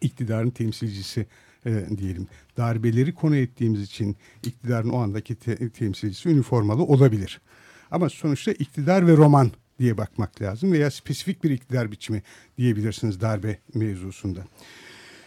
[0.00, 1.26] İktidarın temsilcisi
[1.66, 2.28] e, diyelim.
[2.56, 7.40] Darbeleri konu ettiğimiz için iktidarın o andaki te- temsilcisi üniformalı olabilir.
[7.90, 12.22] Ama sonuçta iktidar ve roman diye bakmak lazım veya spesifik bir iktidar biçimi
[12.58, 14.44] diyebilirsiniz darbe mevzusunda.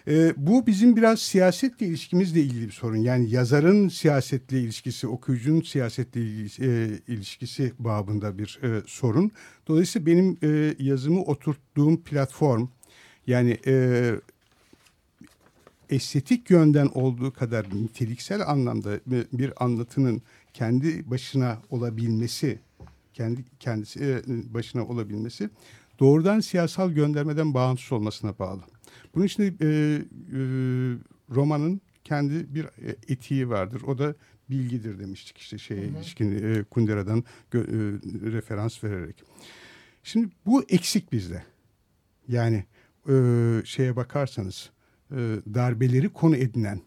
[0.10, 2.98] Ee, bu bizim biraz siyasetle ilişkimizle ilgili bir sorun.
[2.98, 9.32] Yani yazarın siyasetle ilişkisi, okuyucunun siyasetle e, ilişkisi babında bir e, sorun.
[9.68, 12.68] Dolayısıyla benim e, yazımı oturttuğum platform
[13.28, 14.12] yani e,
[15.90, 19.00] estetik yönden olduğu kadar niteliksel anlamda
[19.34, 20.22] bir anlatının
[20.54, 22.60] kendi başına olabilmesi,
[23.14, 25.50] kendi kendisi e, başına olabilmesi
[26.00, 28.62] doğrudan siyasal göndermeden bağımsız olmasına bağlı.
[29.16, 30.40] Bunun için de, e, e,
[31.36, 33.82] romanın kendi bir e, etiği vardır.
[33.82, 34.16] O da
[34.50, 39.24] bilgidir demiştik işte şeye ilişkin e, Kundera'dan gö- e, referans vererek.
[40.04, 41.44] Şimdi bu eksik bizde.
[42.28, 42.66] Yani
[43.10, 43.14] e,
[43.66, 44.70] şeye bakarsanız
[45.12, 45.16] e,
[45.54, 46.82] darbeleri konu edinen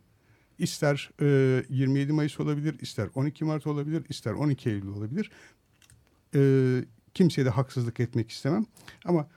[0.58, 5.30] ister e, 27 Mayıs olabilir, ister 12 Mart olabilir, ister 12 Eylül olabilir.
[6.34, 6.40] e,
[7.14, 8.66] kimseye de haksızlık etmek istemem.
[9.04, 9.28] Ama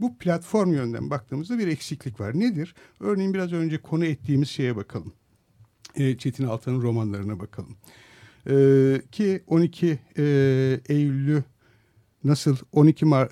[0.00, 2.38] bu platform yönden baktığımızda bir eksiklik var.
[2.38, 2.74] Nedir?
[3.00, 5.12] Örneğin biraz önce konu ettiğimiz şeye bakalım.
[5.94, 7.76] E, Çetin Altan'ın romanlarına bakalım.
[8.50, 10.22] E, ki 12 e,
[10.88, 11.44] Eylül'ü
[12.24, 13.28] nasıl 12 Mar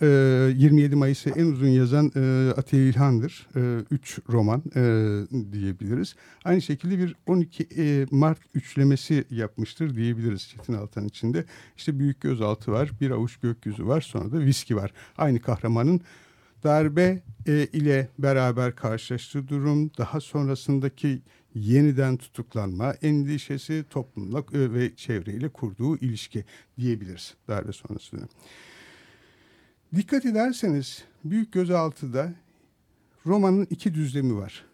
[0.48, 3.48] e, 27 Mayıs'ı en uzun yazan e, Atiye İlhan'dır.
[3.90, 4.82] 3 e, roman e,
[5.52, 6.14] diyebiliriz.
[6.44, 11.44] Aynı şekilde bir 12 e, Mart üçlemesi yapmıştır diyebiliriz Çetin Altan içinde.
[11.76, 14.92] İşte Büyük Gözaltı var, Bir Avuç Gökyüzü var, sonra da Viski var.
[15.18, 16.00] Aynı kahramanın
[16.64, 21.22] darbe e, ile beraber karşılaştığı durum, daha sonrasındaki
[21.54, 26.44] yeniden tutuklanma endişesi toplumla e, ve çevreyle kurduğu ilişki
[26.78, 28.28] diyebiliriz darbe sonrası dönem.
[29.94, 32.34] Dikkat ederseniz Büyük Gözaltı'da
[33.26, 34.64] romanın iki düzlemi var.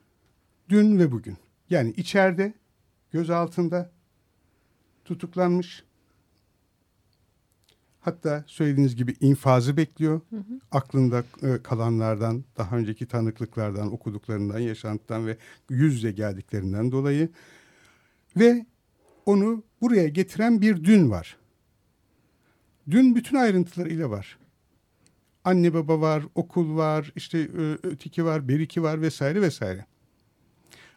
[0.68, 1.36] Dün ve bugün.
[1.70, 2.52] Yani içeride
[3.12, 3.90] gözaltında
[5.04, 5.84] tutuklanmış
[8.08, 10.20] Hatta söylediğiniz gibi infazı bekliyor.
[10.30, 10.60] Hı hı.
[10.72, 15.36] Aklında e, kalanlardan, daha önceki tanıklıklardan, okuduklarından, yaşantıdan ve
[15.70, 17.28] yüz yüze geldiklerinden dolayı.
[18.36, 18.66] Ve
[19.26, 21.36] onu buraya getiren bir dün var.
[22.90, 24.38] Dün bütün ayrıntılarıyla var.
[25.44, 29.86] Anne baba var, okul var, işte e, öteki var, beriki var vesaire vesaire.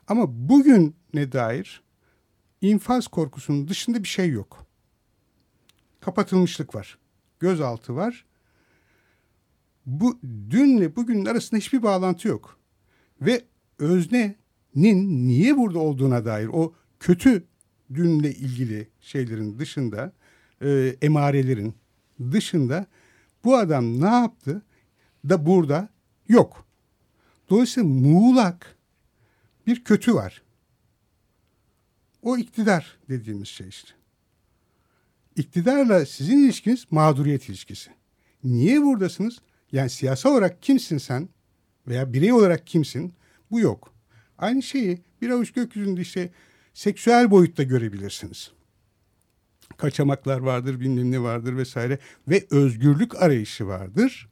[0.08, 1.84] Ama bugün ne dair
[2.62, 4.72] infaz korkusunun dışında bir şey yok
[6.02, 6.98] kapatılmışlık var.
[7.42, 8.26] Gözaltı var.
[9.86, 12.60] Bu dünle bugünün arasında hiçbir bağlantı yok.
[13.22, 13.46] Ve
[13.80, 17.44] öznenin niye burada olduğuna dair o kötü
[17.94, 20.14] dünle ilgili şeylerin dışında,
[20.62, 21.74] e, emarelerin
[22.32, 22.86] dışında
[23.44, 24.62] bu adam ne yaptı
[25.30, 25.90] da burada
[26.28, 26.66] yok.
[27.50, 28.78] Dolayısıyla muğlak
[29.68, 30.42] bir kötü var.
[32.22, 34.01] O iktidar dediğimiz şey işte
[35.36, 37.92] iktidarla sizin ilişkiniz mağduriyet ilişkisi.
[38.44, 39.38] Niye buradasınız?
[39.72, 41.30] Yani siyasal olarak kimsin sen
[41.88, 43.14] veya birey olarak kimsin?
[43.52, 43.94] Bu yok.
[44.38, 46.30] Aynı şeyi bir avuç gökyüzünde işte
[46.74, 48.52] seksüel boyutta görebilirsiniz.
[49.78, 54.30] Kaçamaklar vardır, bilmem ne vardır vesaire ve özgürlük arayışı vardır.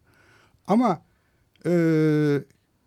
[0.67, 1.05] Ama
[1.65, 1.71] e,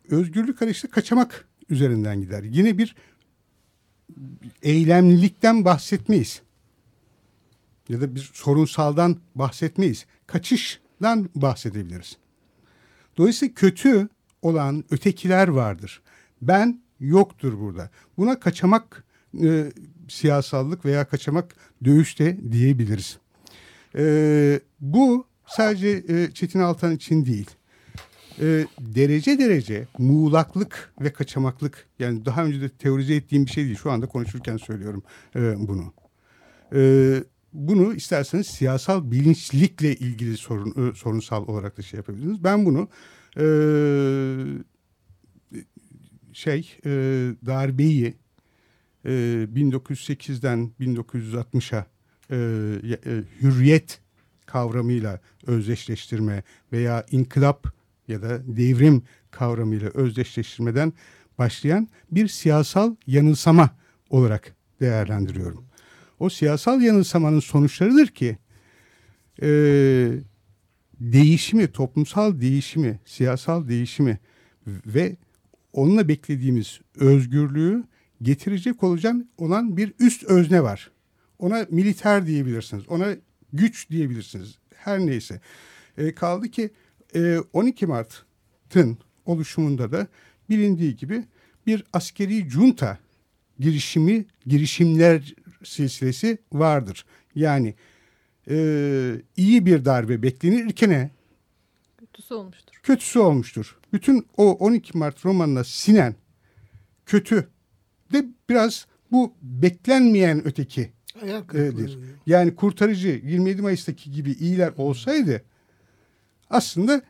[0.09, 2.42] özgürlük arayışı kaçamak üzerinden gider.
[2.42, 2.96] Yine bir
[4.62, 6.42] eylemlilikten bahsetmeyiz
[7.88, 10.06] ya da bir sorunsaldan bahsetmeyiz.
[10.26, 12.16] Kaçışdan bahsedebiliriz.
[13.16, 14.08] Dolayısıyla kötü
[14.42, 16.02] olan ötekiler vardır.
[16.42, 17.90] Ben yoktur burada.
[18.18, 19.04] Buna kaçamak
[19.42, 19.72] e,
[20.08, 23.18] siyasallık veya kaçamak dövüşte diyebiliriz.
[23.96, 27.50] E, bu sadece e, Çetin Altan için değil.
[28.40, 33.76] E, derece derece muğlaklık ve kaçamaklık yani daha önce de teorize ettiğim bir şey değil.
[33.76, 35.02] Şu anda konuşurken söylüyorum
[35.36, 35.92] e, bunu.
[36.74, 36.80] E,
[37.52, 42.44] bunu isterseniz siyasal bilinçlikle ilgili sorun e, sorunsal olarak da şey yapabilirsiniz.
[42.44, 42.88] Ben bunu
[43.36, 43.44] e,
[46.32, 46.90] şey e,
[47.46, 48.14] darbeyi
[49.04, 49.10] e,
[49.54, 51.86] 1908'den 1960'a
[52.30, 54.00] e, e, hürriyet
[54.46, 57.74] kavramıyla özdeşleştirme veya inkılap
[58.08, 60.92] ya da devrim kavramıyla özdeşleştirmeden
[61.38, 63.70] başlayan bir siyasal yanılsama
[64.10, 65.71] olarak değerlendiriyorum
[66.22, 68.38] o siyasal yanılsamanın sonuçlarıdır ki
[69.42, 69.48] e,
[71.00, 74.18] değişimi, toplumsal değişimi, siyasal değişimi
[74.66, 75.16] ve
[75.72, 77.85] onunla beklediğimiz özgürlüğü
[78.22, 80.90] getirecek olacak olan bir üst özne var.
[81.38, 83.16] Ona militer diyebilirsiniz, ona
[83.52, 85.40] güç diyebilirsiniz, her neyse.
[85.98, 86.70] E, kaldı ki
[87.14, 90.06] e, 12 Mart'ın oluşumunda da
[90.50, 91.24] bilindiği gibi
[91.66, 92.98] bir askeri junta
[93.58, 97.05] girişimi, girişimler silsilesi vardır.
[97.35, 97.75] Yani
[98.51, 98.57] e,
[99.37, 101.11] iyi bir darbe beklenirken
[101.98, 102.75] kötüsü olmuştur.
[102.83, 103.79] Kötüsü olmuştur.
[103.92, 106.14] Bütün o 12 Mart romanına sinen
[107.07, 107.48] kötü
[108.12, 111.98] de biraz bu beklenmeyen öteki Ayakkabıdır.
[112.27, 115.42] Yani kurtarıcı 27 Mayıs'taki gibi iyiler olsaydı
[116.51, 117.03] aslında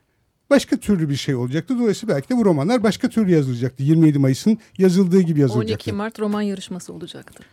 [0.51, 1.79] başka türlü bir şey olacaktı.
[1.79, 3.83] Dolayısıyla belki de bu romanlar başka türlü yazılacaktı.
[3.83, 5.91] 27 Mayıs'ın yazıldığı gibi yazılacaktı.
[5.91, 7.45] 12 Mart roman yarışması olacaktı.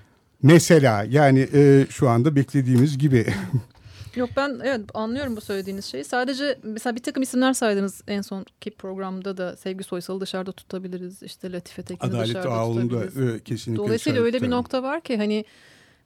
[0.44, 3.26] Mesela yani e, şu anda beklediğimiz gibi.
[4.16, 6.04] Yok ben evet anlıyorum bu söylediğiniz şeyi.
[6.04, 11.24] Sadece mesela bir takım isimler saydınız en sonki programda da Sevgi Soysal'ı dışarıda tutabiliriz.
[11.24, 13.36] İşte Latife Tekin'i dışarıda Adalet tutabiliriz.
[13.36, 15.46] E, kesinlikle Dolayısıyla öyle bir nokta var ki hani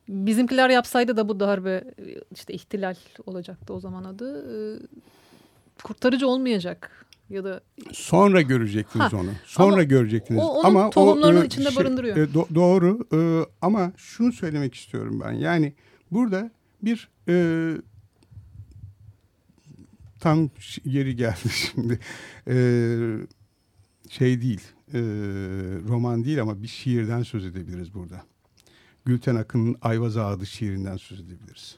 [0.09, 1.83] bizimkiler yapsaydı da bu darbe
[2.35, 4.39] işte ihtilal olacaktı o zaman adı.
[4.39, 4.55] E,
[5.83, 9.29] kurtarıcı olmayacak ya da sonra görecektiniz ha, onu.
[9.45, 10.41] Sonra ama görecektiniz.
[10.43, 12.17] O, onun ama tohumlarının o, e, içinde şey, barındırıyor.
[12.17, 13.19] E, do, doğru e,
[13.61, 15.31] ama şunu söylemek istiyorum ben.
[15.31, 15.73] Yani
[16.11, 17.35] burada bir e,
[20.23, 20.49] tam
[20.85, 21.99] yeri geldi şimdi.
[22.47, 23.17] Ee,
[24.09, 24.61] şey değil,
[24.93, 24.99] e,
[25.87, 28.23] roman değil ama bir şiirden söz edebiliriz burada.
[29.05, 31.75] Gülten Akın'ın Ayvaz Ağadı şiirinden söz edebiliriz.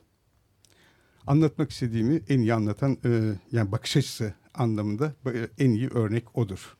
[1.27, 5.13] Anlatmak istediğimi en iyi anlatan, e, yani bakış açısı anlamında
[5.57, 6.77] en iyi örnek odur.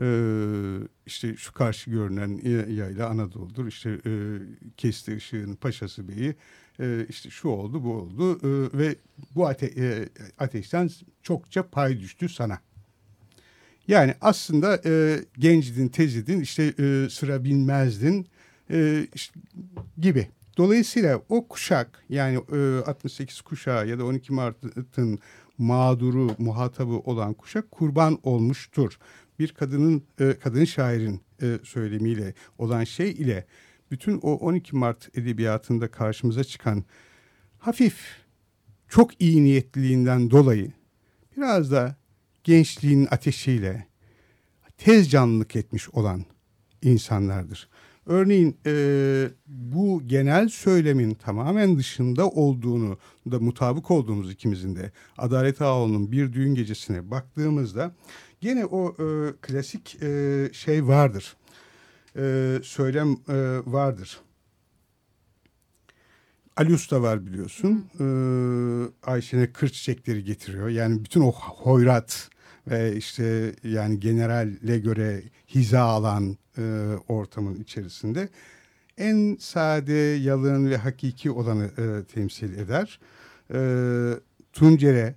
[0.00, 3.66] Ee, işte şu karşı görünen yayla Anadolu'dur.
[3.66, 4.12] İşte e,
[4.76, 6.34] kesti ışığın paşası beyi
[6.80, 8.96] e, işte şu oldu bu oldu e, ve
[9.34, 10.08] bu ate e,
[10.38, 10.90] ateşten
[11.22, 12.58] çokça pay düştü sana.
[13.88, 18.26] Yani aslında e, gencdin, tezidin, işte e, sıra bilmezdin
[18.70, 19.40] e, işte,
[19.98, 20.28] gibi.
[20.56, 25.18] Dolayısıyla o kuşak yani e, 68 kuşağı ya da 12 Mart'ın
[25.58, 28.98] mağduru, muhatabı olan kuşak kurban olmuştur.
[29.38, 33.46] Bir kadının, e, kadın şairin e, söylemiyle olan şey ile
[33.90, 36.84] bütün o 12 Mart edebiyatında karşımıza çıkan
[37.58, 38.24] hafif,
[38.88, 40.72] çok iyi niyetliliğinden dolayı
[41.36, 41.96] biraz da
[42.44, 43.86] gençliğin ateşiyle
[44.78, 46.24] tez canlılık etmiş olan
[46.82, 47.68] insanlardır.
[48.06, 52.98] Örneğin e, bu genel söylemin tamamen dışında olduğunu
[53.30, 57.94] da mutabık olduğumuz ikimizin de Adalet Ağoğlu'nun bir düğün gecesine baktığımızda
[58.40, 61.36] gene o e, klasik e, şey vardır.
[62.16, 64.20] E, söylem e, vardır.
[66.56, 67.84] Ali Usta var biliyorsun.
[68.00, 70.68] Ee, Ayşe'ne kır çiçekleri getiriyor.
[70.68, 72.30] Yani bütün o hoyrat
[72.70, 76.62] ve işte yani generale göre hiza alan e,
[77.08, 78.28] ortamın içerisinde
[78.98, 83.00] en sade, yalın ve hakiki olanı e, temsil eder.
[83.54, 83.58] E,
[84.52, 85.14] Tuncer'e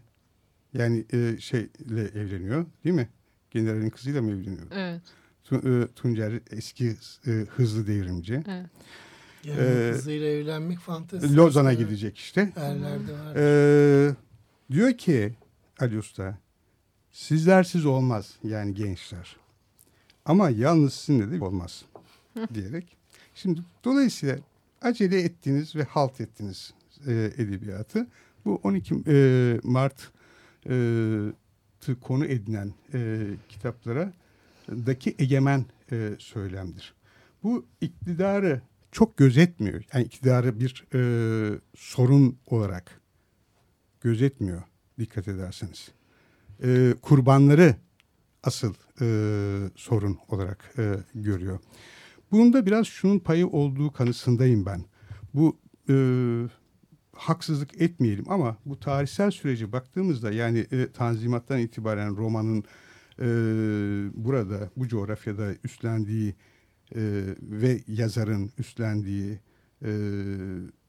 [0.74, 3.10] yani e, şeyle evleniyor değil mi?
[3.52, 4.68] Generalin kızıyla mı evleniyor?
[4.72, 5.02] Evet.
[5.52, 6.96] E, Tuncer eski
[7.28, 8.44] e, hızlı devrimci.
[8.48, 8.70] Evet.
[9.44, 11.36] Yani ee, kızıyla evlenmek fantezi.
[11.36, 12.52] Lozan'a gidecek işte.
[12.56, 13.36] Erlerde var.
[13.36, 14.16] Ee,
[14.72, 15.34] diyor ki
[15.80, 16.38] Ali Usta
[17.18, 19.38] sizlersiz olmaz yani gençler.
[20.26, 21.86] Ama yalnız sizinle de olmaz
[22.54, 22.98] diyerek.
[23.36, 24.38] Şimdi dolayısıyla
[24.82, 26.74] acele ettiniz ve halt ettiniz
[27.08, 28.08] e, edebiyatı.
[28.46, 30.12] Bu 12 e, Mart
[30.70, 34.14] e, konu edinen e, kitaplara
[34.70, 36.94] daki egemen e, söylemdir.
[37.44, 39.84] Bu iktidarı çok gözetmiyor.
[39.94, 41.00] Yani iktidarı bir e,
[41.76, 43.02] sorun olarak
[44.02, 44.64] gözetmiyor
[45.00, 45.97] dikkat ederseniz.
[46.63, 47.76] E, kurbanları
[48.43, 49.08] asıl e,
[49.76, 51.60] sorun olarak e, görüyor.
[52.32, 54.84] Bunda biraz şunun payı olduğu kanısındayım ben.
[55.34, 55.58] Bu
[55.89, 55.96] e,
[57.15, 62.63] haksızlık etmeyelim ama bu tarihsel süreci baktığımızda yani e, Tanzimat'tan itibaren romanın
[63.20, 63.26] e,
[64.13, 66.36] burada bu coğrafyada üstlendiği
[66.96, 67.02] e,
[67.41, 69.39] ve yazarın üstlendiği
[69.82, 69.91] e,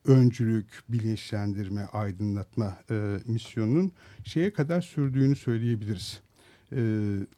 [0.09, 3.93] öncülük, bilinçlendirme, aydınlatma e, misyonunun
[4.25, 6.21] şeye kadar sürdüğünü söyleyebiliriz.
[6.73, 6.81] E,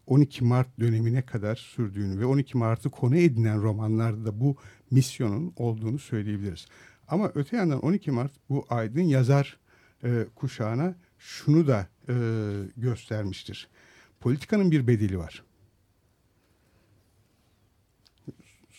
[0.06, 4.56] 12 Mart dönemine kadar sürdüğünü ve 12 Mart'ı konu edinen romanlarda da bu
[4.90, 6.66] misyonun olduğunu söyleyebiliriz.
[7.08, 9.58] Ama öte yandan 12 Mart bu aydın yazar
[10.04, 12.14] e, kuşağına şunu da e,
[12.76, 13.68] göstermiştir.
[14.20, 15.42] Politikanın bir bedeli var.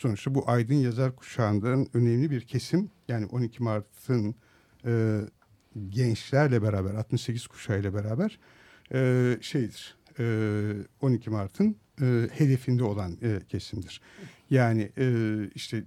[0.02, 4.36] Sonuçta bu aydın yazar kuşağından önemli bir kesim yani 12 Mart'ın
[4.86, 5.22] e,
[5.90, 8.40] gençlerle beraber 68 kuşağıyla beraber
[8.94, 14.02] e, şeydir e, 12 Mart'ın e, hedefinde olan e, kesimdir.
[14.50, 15.84] Yani e, işte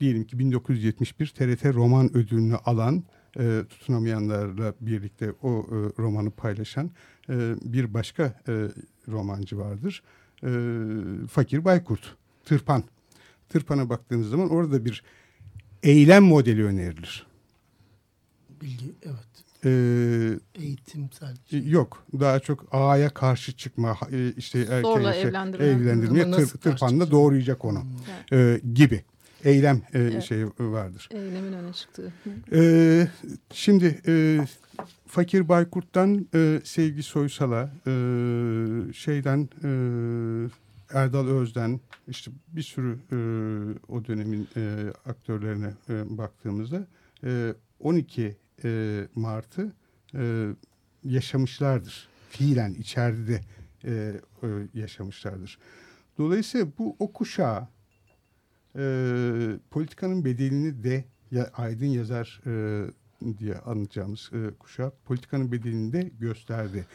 [0.00, 3.04] diyelim ki 1971 TRT roman ödülünü alan
[3.38, 6.90] e, tutunamayanlarla birlikte o e, romanı paylaşan
[7.28, 8.68] e, bir başka e,
[9.08, 10.02] romancı vardır.
[10.42, 10.50] E,
[11.28, 12.84] Fakir Baykurt, Tırpan
[13.48, 15.02] tırpana baktığınız zaman orada bir
[15.82, 17.26] eylem modeli önerilir.
[18.62, 19.36] Bilgi, evet.
[19.64, 21.36] Ee, Eğitimsel.
[21.50, 21.68] Şey.
[21.68, 22.04] Yok.
[22.20, 25.66] Daha çok A'ya karşı çıkma, e, işte erkeğe şey, evlendirme.
[25.66, 28.38] evlendirmeye tır, tırpanla doğrayacak onu hmm.
[28.38, 29.04] ee, gibi
[29.44, 30.22] eylem e, evet.
[30.22, 31.08] şey vardır.
[31.12, 32.12] Eylemin öne çıktığı.
[32.52, 33.08] Ee,
[33.52, 34.38] şimdi e,
[35.06, 37.92] Fakir Baykurt'tan e, Sevgi Soysal'a e,
[38.92, 39.70] şeyden e,
[40.92, 43.16] Erdal Özden işte bir sürü e,
[43.88, 46.86] o dönemin e, aktörlerine e, baktığımızda
[47.24, 49.72] e, 12 e, Mart'ı
[50.14, 50.46] e,
[51.04, 52.08] yaşamışlardır.
[52.30, 53.40] Fiilen içeride de
[53.84, 55.58] e, e, yaşamışlardır.
[56.18, 57.68] Dolayısıyla bu o kuşağı
[58.76, 58.82] e,
[59.70, 62.84] politikanın bedelini de ya, aydın yazar e,
[63.38, 66.86] diye anlayacağımız e, kuşağı politikanın bedelini de gösterdi.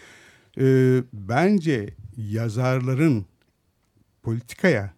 [0.57, 3.25] E, bence yazarların
[4.23, 4.93] politikaya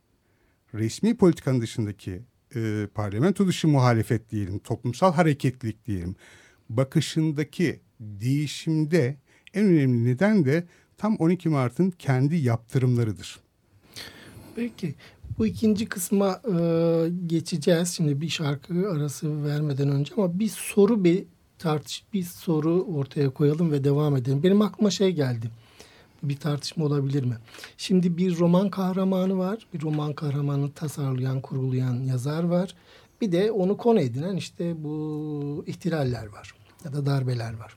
[0.74, 2.22] resmi politikanın dışındaki
[2.56, 6.16] e, parlamento dışı muhalefet diyelim, toplumsal hareketlilik diyelim,
[6.70, 9.18] bakışındaki değişimde
[9.54, 10.68] En önemli neden de
[10.98, 13.40] tam 12 Mart'ın kendi yaptırımlarıdır.
[14.56, 14.96] Peki
[15.38, 16.56] bu ikinci kısma e,
[17.26, 17.90] geçeceğiz.
[17.90, 21.26] Şimdi bir şarkı arası vermeden önce ama bir soru bir
[21.60, 24.44] tartış bir soru ortaya koyalım ve devam edelim.
[24.44, 25.50] Benim aklıma şey geldi.
[26.24, 27.38] Bir tartışma olabilir mi?
[27.78, 29.68] Şimdi bir roman kahramanı var.
[29.74, 32.76] Bir roman kahramanı tasarlayan, kurgulayan yazar var.
[33.22, 36.56] Bir de onu konu edinen işte bu ihtilaller var
[36.86, 37.76] ya da darbeler var.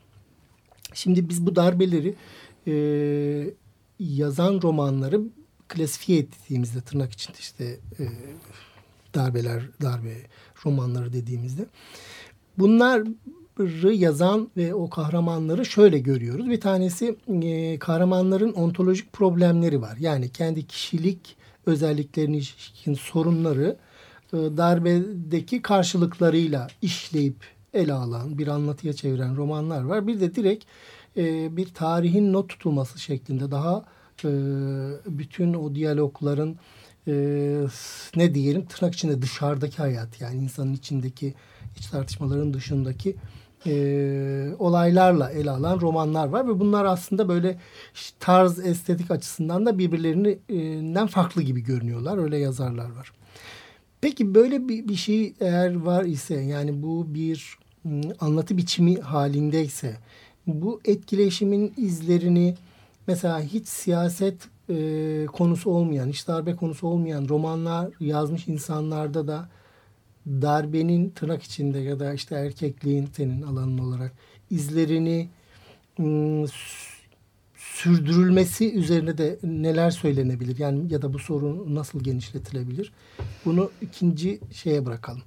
[0.95, 2.15] Şimdi biz bu darbeleri
[2.67, 2.75] e,
[3.99, 5.21] yazan romanları
[5.69, 7.65] klasifiye ettiğimizde tırnak içinde işte
[7.99, 8.05] e,
[9.15, 10.15] darbeler, darbe
[10.65, 11.67] romanları dediğimizde
[12.59, 13.07] bunları
[13.93, 16.51] yazan ve o kahramanları şöyle görüyoruz.
[16.51, 19.97] Bir tanesi e, kahramanların ontolojik problemleri var.
[20.01, 21.37] Yani kendi kişilik
[21.67, 23.77] özelliklerinin ilişkin sorunları
[24.33, 27.37] e, darbedeki karşılıklarıyla işleyip
[27.75, 30.07] ele alan, bir anlatıya çeviren romanlar var.
[30.07, 30.65] Bir de direkt
[31.17, 33.85] e, bir tarihin not tutulması şeklinde daha
[34.25, 34.29] e,
[35.07, 36.57] bütün o diyalogların
[37.09, 37.13] e,
[38.17, 41.35] ne diyelim tırnak içinde dışarıdaki hayat yani insanın içindeki
[41.79, 43.17] iç tartışmaların dışındaki
[43.67, 47.59] e, olaylarla ele alan romanlar var ve bunlar aslında böyle
[48.21, 52.19] tarz estetik açısından da birbirlerinden farklı gibi görünüyorlar.
[52.19, 53.13] Öyle yazarlar var.
[54.01, 57.59] Peki böyle bir, bir şey eğer var ise yani bu bir
[58.21, 59.97] anlatı biçimi halindeyse
[60.47, 62.55] bu etkileşimin izlerini
[63.07, 69.49] mesela hiç siyaset e, konusu olmayan, hiç darbe konusu olmayan romanlar yazmış insanlarda da
[70.27, 74.13] darbenin tırnak içinde ya da işte erkekliğin senin alanın olarak
[74.51, 75.29] izlerini
[76.01, 76.47] ıı,
[77.57, 80.59] sürdürülmesi üzerine de neler söylenebilir?
[80.59, 82.93] Yani ya da bu sorun nasıl genişletilebilir?
[83.45, 85.23] Bunu ikinci şeye bırakalım.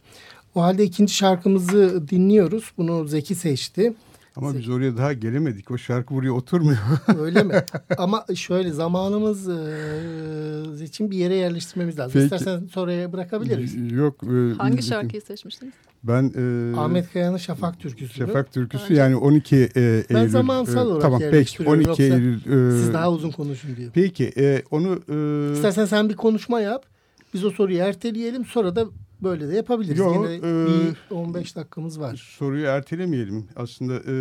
[0.55, 2.71] O halde ikinci şarkımızı dinliyoruz.
[2.77, 3.93] Bunu Zeki seçti.
[4.35, 5.71] Ama biz oraya daha gelemedik.
[5.71, 6.79] O şarkı buraya oturmuyor.
[7.19, 7.53] Öyle mi?
[7.97, 12.13] Ama şöyle zamanımız e, için bir yere yerleştirmemiz lazım.
[12.13, 12.23] Peki.
[12.23, 13.91] İstersen sonraya bırakabiliriz.
[13.91, 14.23] Yok.
[14.23, 15.73] E, Hangi şarkıyı seçmiştiniz?
[16.03, 18.13] Ben e, Ahmet Kaya'nın Şafak Türküsü.
[18.13, 20.03] Şafak Türküsü Bence, yani 12 e, Eylül.
[20.13, 22.35] Ben zamansal olarak tamam, peki, 12 Eylül.
[22.35, 23.89] E, siz daha uzun konuşun diye.
[23.93, 24.99] Peki e, onu...
[25.09, 26.85] E, İstersen sen bir konuşma yap.
[27.33, 28.45] Biz o soruyu erteleyelim.
[28.45, 28.85] Sonra da
[29.23, 29.99] Böyle de yapabiliriz.
[29.99, 32.15] Yo, Yine e, bir 15 dakikamız var.
[32.37, 33.45] Soruyu ertelemeyelim.
[33.55, 34.13] Aslında e,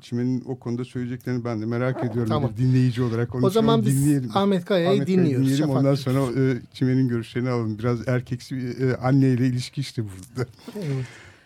[0.00, 2.28] Çimen'in o konuda söyleyeceklerini ben de merak ediyorum.
[2.28, 2.50] Tamam.
[2.52, 3.34] Bir dinleyici olarak.
[3.34, 4.30] Onu o zaman biz dinleyelim.
[4.34, 5.46] Ahmet Kaya'yı Ahmet dinliyoruz.
[5.46, 5.70] dinleyelim.
[5.70, 7.78] Ondan sonra e, Çimen'in görüşlerini alalım.
[7.78, 10.50] Biraz erkeksi e, anneyle ilişki işte burada.
[10.76, 11.04] Evet.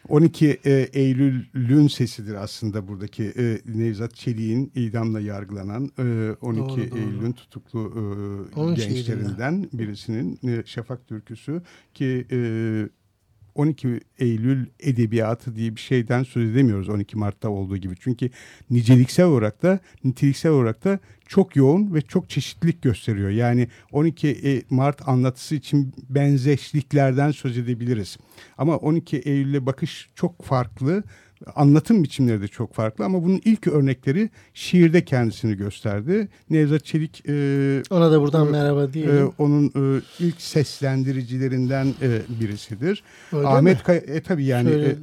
[0.09, 7.32] 12 e, Eylül'ün sesidir aslında buradaki e, Nevzat Çelik'in idamla yargılanan e, 12 doğru, Eylül'ün
[7.32, 7.92] tutuklu
[8.57, 11.62] e, gençlerinden birisinin e, Şafak Türküsü
[11.94, 12.38] ki e,
[13.55, 17.94] 12 Eylül edebiyatı diye bir şeyden söz edemiyoruz 12 Mart'ta olduğu gibi.
[18.00, 18.30] Çünkü
[18.70, 23.30] niceliksel olarak da niteliksel olarak da çok yoğun ve çok çeşitlilik gösteriyor.
[23.30, 28.18] Yani 12 e, Mart anlatısı için benzeşliklerden söz edebiliriz.
[28.59, 31.05] Ama 12 Eylül'e bakış çok farklı
[31.55, 36.28] anlatım biçimleri de çok farklı ama bunun ilk örnekleri şiirde kendisini gösterdi.
[36.51, 39.16] Nevzat Çelik e, ona da buradan e, merhaba diyelim.
[39.16, 43.03] E, onun e, ilk seslendiricilerinden e, birisidir.
[43.32, 43.82] Öyle Ahmet mi?
[43.84, 44.97] Kay e, tabii yani e,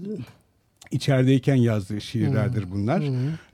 [0.91, 3.03] içerideyken yazdığı şiirlerdir bunlar.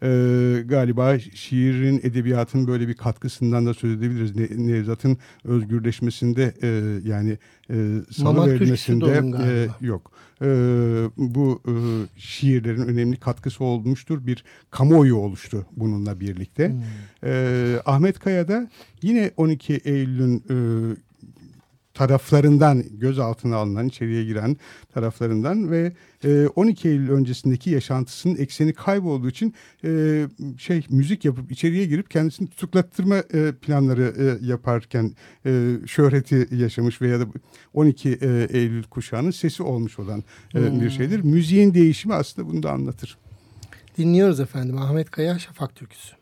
[0.03, 4.35] Ee, galiba şiirin, edebiyatın böyle bir katkısından da söz edebiliriz.
[4.35, 6.67] Ne, Nevzat'ın özgürleşmesinde e,
[7.09, 7.37] yani
[7.69, 7.75] e,
[8.11, 10.11] salı verilmesinde e, yok.
[10.41, 10.47] E,
[11.17, 11.73] bu e,
[12.19, 14.27] şiirlerin önemli katkısı olmuştur.
[14.27, 16.69] Bir kamuoyu oluştu bununla birlikte.
[16.69, 16.81] Hmm.
[17.23, 18.69] E, Ahmet Kaya da
[19.01, 20.55] yine 12 Eylül'ün e,
[21.95, 24.57] taraflarından gözaltına alınan, içeriye giren
[24.93, 25.93] taraflarından ve
[26.55, 30.25] 12 e, Eylül öncesindeki yaşantısının ekseni kaybolduğu için e,
[30.57, 35.11] şey müzik yapıp içeriye girip kendisini tutuklattırma e, planları yaparken
[35.85, 37.25] şöhreti yaşamış veya da
[37.73, 38.09] 12
[38.49, 40.81] Eylül kuşağının sesi olmuş olan hmm.
[40.81, 41.19] bir şeydir.
[41.19, 43.17] Müziğin değişimi aslında bunu da anlatır.
[43.97, 46.14] Dinliyoruz efendim Ahmet Kaya Şafak Türküsü.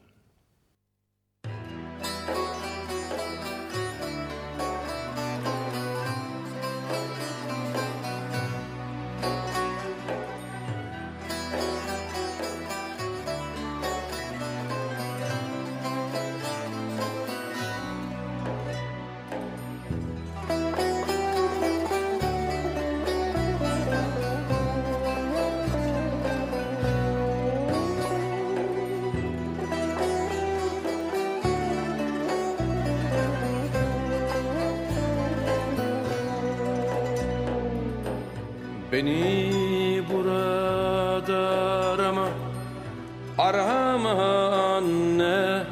[43.43, 45.63] Arham anne.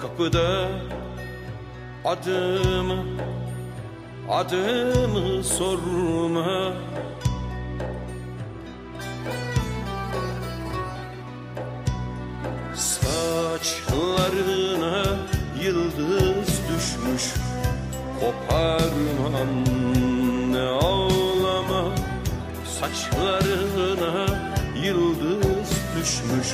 [0.00, 0.68] Kapıda
[2.04, 3.04] adımı
[4.30, 6.72] Adımı sorma.
[12.74, 14.24] Saçlarına
[15.62, 17.34] yıldız düşmüş
[18.20, 19.81] Koparmam
[20.82, 21.94] ağlama.
[22.80, 24.26] Saçlarına
[24.84, 26.48] yıldız düşmüş.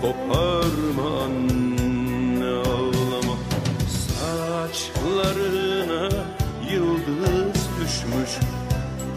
[0.00, 3.36] Koparma anne ağlama.
[3.88, 6.08] Saçlarına
[6.72, 8.32] yıldız düşmüş.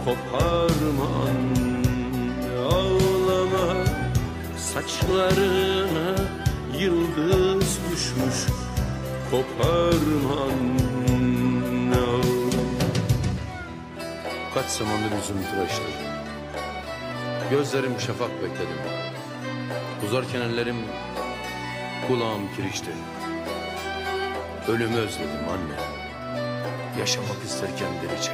[0.05, 3.83] Koparma anne ağlama.
[4.57, 6.15] Saçlarına
[6.79, 8.39] yıldız düşmüş.
[9.31, 10.94] Koparma anne
[14.55, 15.85] Kaç zamandır yüzümü tıraştım.
[17.51, 18.77] Gözlerim şafak bekledim.
[20.05, 20.75] Uzarken ellerim
[22.07, 22.91] kulağım kirişti.
[24.67, 25.79] Ölümü özledim anne.
[26.99, 28.31] Yaşamak isterken delice.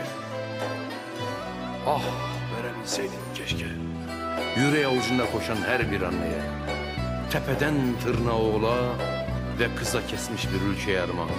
[1.87, 2.03] Ah
[2.57, 3.65] verebilseydim keşke.
[4.57, 6.41] Yüreği avucunda koşan her bir anneye.
[7.31, 8.77] Tepeden tırnağa oğla
[9.59, 11.29] ve kıza kesmiş bir ülkeye armağan.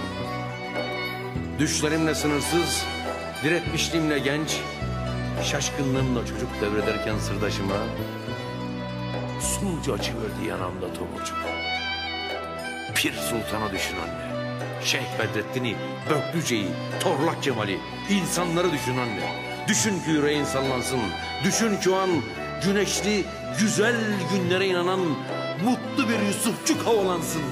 [1.59, 2.85] Düşlerimle sınırsız,
[3.45, 4.61] diretmişliğimle genç,
[5.43, 7.75] şaşkınlığımla çocuk devrederken sırdaşıma
[9.41, 11.37] sulca açıverdi yanamda tomurcuk.
[12.95, 14.33] Pir Sultan'a düşün anne.
[14.85, 15.77] Şeyh Bedrettin'i,
[16.11, 16.69] Böklüce'yi,
[17.01, 17.79] Torlak Cemal'i,
[18.11, 19.43] insanları düşün anne.
[19.69, 21.01] Düşün ki yüreğin sallansın.
[21.45, 22.11] Düşün ki o an
[22.65, 23.25] güneşli,
[23.61, 23.97] güzel
[24.33, 25.01] günlere inanan
[25.65, 27.43] mutlu bir Yusufçuk havalansın.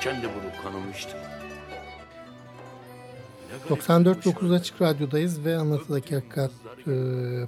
[0.00, 1.16] İçinde kendi bulup kanamıştı.
[3.50, 6.50] Ne garip 94.9 Açık Radyo'dayız ve Anlatıdaki Hakikat
[6.86, 6.94] e,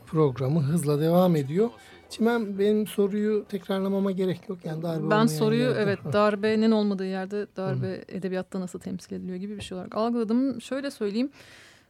[0.07, 1.71] programı hızla devam ediyor.
[2.11, 4.59] Çimen benim soruyu tekrarlamama gerek yok.
[4.65, 5.81] Yani darbe Ben soruyu yerde.
[5.81, 10.61] evet darbenin olmadığı yerde darbe edebiyatta nasıl temsil ediliyor gibi bir şey olarak algıladım.
[10.61, 11.31] Şöyle söyleyeyim.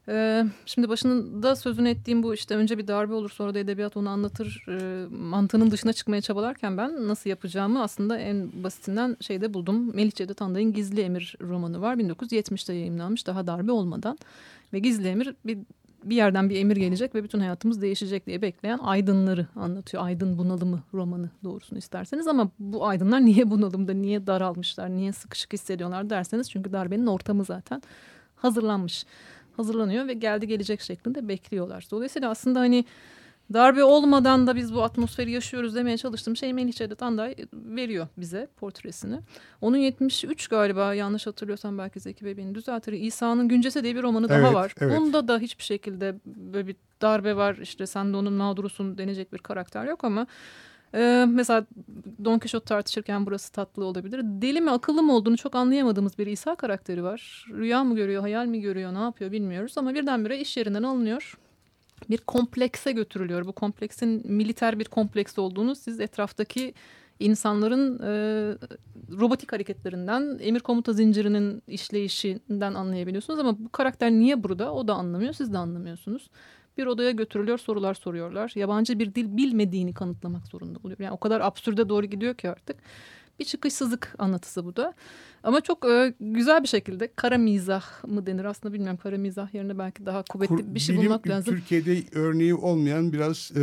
[0.08, 4.08] Ee, şimdi başında sözünü ettiğim bu işte önce bir darbe olur sonra da edebiyat onu
[4.08, 9.96] anlatır e, mantığının dışına çıkmaya çabalarken ben nasıl yapacağımı aslında en basitinden şeyde buldum.
[9.96, 14.18] Melih Cevdet Anday'ın Gizli Emir romanı var 1970'te yayınlanmış daha darbe olmadan
[14.72, 15.58] ve Gizli Emir bir
[16.04, 20.04] bir yerden bir emir gelecek ve bütün hayatımız değişecek diye bekleyen aydınları anlatıyor.
[20.04, 26.10] Aydın bunalımı romanı doğrusunu isterseniz ama bu aydınlar niye bunalımda, niye daralmışlar, niye sıkışık hissediyorlar
[26.10, 27.82] derseniz çünkü darbenin ortamı zaten
[28.36, 29.04] hazırlanmış.
[29.56, 31.86] Hazırlanıyor ve geldi gelecek şeklinde bekliyorlar.
[31.90, 32.84] Dolayısıyla aslında hani
[33.52, 38.48] darbe olmadan da biz bu atmosferi yaşıyoruz demeye çalıştığım şey Melih Cevdet Anday veriyor bize
[38.56, 39.20] portresini.
[39.60, 42.92] Onun 73 galiba yanlış hatırlıyorsam belki Zeki Bey beni düzeltir.
[42.92, 44.74] İsa'nın Güncesi diye bir romanı daha Evet, var.
[44.80, 44.98] evet.
[45.00, 49.38] Onda da hiçbir şekilde böyle bir darbe var işte sen de onun mağdurusun denecek bir
[49.38, 50.26] karakter yok ama
[50.94, 51.66] e, mesela
[52.24, 54.20] Don Quixote tartışırken burası tatlı olabilir.
[54.24, 57.46] Deli mi akıllı mı olduğunu çok anlayamadığımız bir İsa karakteri var.
[57.50, 61.38] Rüya mı görüyor, hayal mi görüyor, ne yapıyor bilmiyoruz ama birdenbire iş yerinden alınıyor.
[62.10, 63.46] Bir komplekse götürülüyor.
[63.46, 66.74] Bu kompleksin militer bir kompleks olduğunu siz etraftaki
[67.20, 68.12] insanların e,
[69.20, 73.40] robotik hareketlerinden, emir komuta zincirinin işleyişinden anlayabiliyorsunuz.
[73.40, 76.30] Ama bu karakter niye burada o da anlamıyor, siz de anlamıyorsunuz.
[76.78, 78.52] Bir odaya götürülüyor sorular soruyorlar.
[78.54, 80.98] Yabancı bir dil bilmediğini kanıtlamak zorunda oluyor.
[80.98, 82.76] Yani o kadar absürde doğru gidiyor ki artık.
[83.40, 84.94] Bir çıkışsızlık anlatısı bu da.
[85.42, 88.98] Ama çok e, güzel bir şekilde kara mizah mı denir aslında bilmiyorum.
[89.02, 91.54] Kara mizah yerine belki daha kuvvetli Kur- bir şey bilim- bulmak lazım.
[91.54, 93.60] Türkiye'de örneği olmayan biraz e,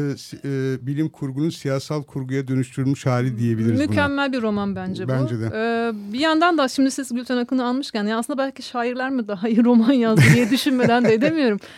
[0.47, 3.88] e, bilim kurgunun siyasal kurguya dönüştürülmüş hali diyebiliriz buna.
[3.88, 5.10] Mükemmel bir roman bence, bu.
[5.10, 5.45] Bence de.
[5.53, 9.49] Ee, bir yandan da şimdi siz Gülten Akın'ı almışken ya aslında belki şairler mi daha
[9.49, 11.60] iyi roman yazdı diye düşünmeden de edemiyorum.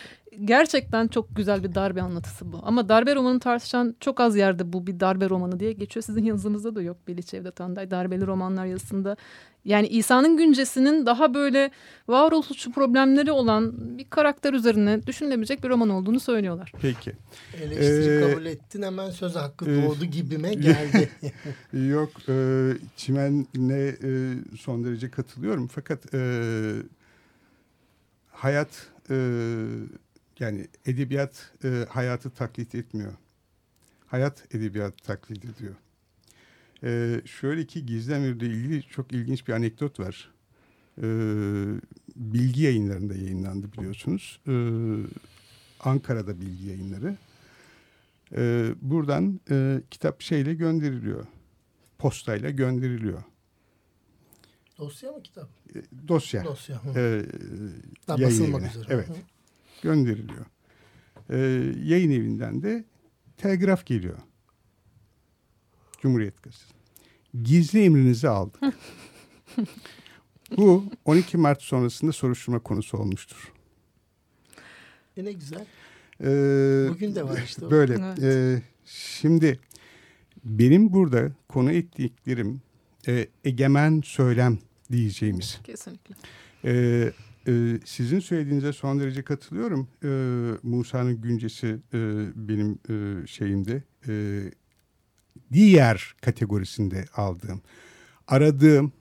[0.45, 2.59] Gerçekten çok güzel bir darbe anlatısı bu.
[2.63, 6.03] Ama darbe romanı tartışan çok az yerde bu bir darbe romanı diye geçiyor.
[6.03, 9.17] Sizin yazınızda da yok Beli Cevdet Anday darbeli romanlar yazısında.
[9.65, 11.71] Yani İsa'nın güncesinin daha böyle
[12.07, 16.71] varoluşçu problemleri olan bir karakter üzerine düşünülebilecek bir roman olduğunu söylüyorlar.
[16.81, 17.13] Peki.
[17.61, 21.09] Eleştiri Ee, kabul ettin hemen söz hakkı e, doğdu gibime geldi.
[21.73, 22.33] Yok e,
[22.97, 25.67] Çimen'le e, son derece katılıyorum.
[25.67, 26.73] Fakat e,
[28.31, 29.15] hayat e,
[30.41, 33.13] yani edebiyat e, hayatı taklit etmiyor.
[34.07, 35.75] Hayat edebiyat taklit ediyor.
[36.83, 40.31] E, şöyle ki Gizdemir'le ilgili çok ilginç bir anekdot var.
[40.97, 41.05] E,
[42.15, 44.39] bilgi yayınlarında yayınlandı biliyorsunuz.
[44.47, 44.53] E,
[45.79, 47.17] Ankara'da bilgi yayınları.
[48.35, 51.25] E, buradan e, kitap şeyle gönderiliyor.
[51.97, 53.23] Postayla gönderiliyor.
[54.77, 55.49] Dosya mı kitap?
[55.75, 56.43] E, dosya.
[56.43, 56.83] Dosya.
[56.83, 56.99] Hı.
[56.99, 57.01] E,
[58.07, 58.85] yayın basılmak üzere.
[58.89, 59.09] Evet.
[59.09, 59.13] Hı.
[59.81, 60.45] Gönderiliyor.
[61.29, 61.37] E,
[61.83, 62.85] yayın evinden de
[63.37, 64.17] telgraf geliyor.
[66.01, 66.73] Cumhuriyet Gazetesi.
[67.43, 68.61] Gizli emrinizi aldık.
[70.57, 73.51] Bu 12 Mart sonrasında soruşturma konusu olmuştur.
[75.17, 75.65] E ne güzel.
[76.21, 77.71] Ee, Bugün de var işte o.
[77.71, 77.93] Böyle.
[77.93, 78.23] Evet.
[78.23, 79.59] Ee, şimdi
[80.43, 82.61] benim burada konu ettiklerim
[83.07, 84.59] e, egemen söylem
[84.91, 85.59] diyeceğimiz.
[85.63, 86.15] Kesinlikle.
[87.47, 89.87] Ee, sizin söylediğinize son derece katılıyorum.
[90.03, 90.07] Ee,
[90.63, 91.99] Musa'nın güncesi e,
[92.35, 94.43] benim e, şeyimde e,
[95.53, 97.61] diğer kategorisinde aldığım,
[98.27, 98.91] aradığım,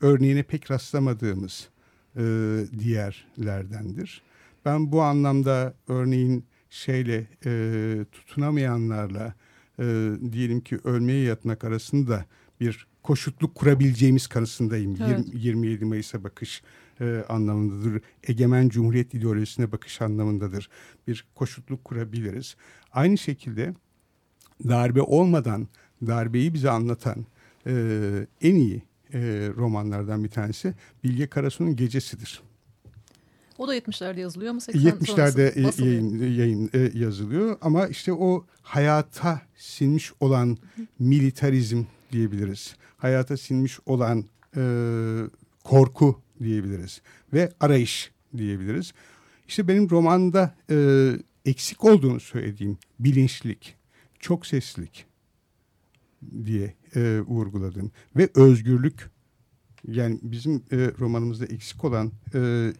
[0.00, 1.68] örneğine pek rastlamadığımız
[2.16, 2.22] e,
[2.78, 4.22] diğerlerdendir.
[4.64, 9.34] Ben bu anlamda örneğin şeyle e, tutunamayanlarla
[9.80, 12.24] e, diyelim ki ölmeye yatmak arasında
[12.60, 14.96] bir koşutluk kurabileceğimiz kanısındayım.
[15.00, 15.26] Evet.
[15.28, 16.62] Yirmi- 27 Mayıs'a bakış
[17.00, 18.02] e, anlamındadır.
[18.28, 20.68] Egemen Cumhuriyet ideolojisine bakış anlamındadır.
[21.06, 22.56] Bir koşutluk kurabiliriz.
[22.92, 23.74] Aynı şekilde
[24.68, 25.68] darbe olmadan
[26.06, 27.26] darbeyi bize anlatan
[27.66, 27.72] e,
[28.40, 28.82] en iyi
[29.14, 29.20] e,
[29.56, 30.74] romanlardan bir tanesi
[31.04, 32.42] Bilge Karasu'nun Gecesi'dir.
[33.58, 35.92] O da 70'lerde yazılıyor ama 80 70'lerde sonrası basılıyor.
[35.92, 40.58] yayın, yayın e, yazılıyor ama işte o hayata sinmiş olan
[40.98, 42.76] militarizm diyebiliriz.
[42.96, 44.24] Hayata sinmiş olan
[44.56, 44.62] e,
[45.64, 48.92] korku diyebiliriz ve arayış diyebiliriz.
[49.48, 50.76] İşte benim romanda e,
[51.44, 53.74] eksik olduğunu söylediğim bilinçlik,
[54.18, 55.06] çok seslilik
[56.44, 59.10] diye e, vurguladım ve özgürlük
[59.86, 62.72] yani bizim e, romanımızda eksik olan e,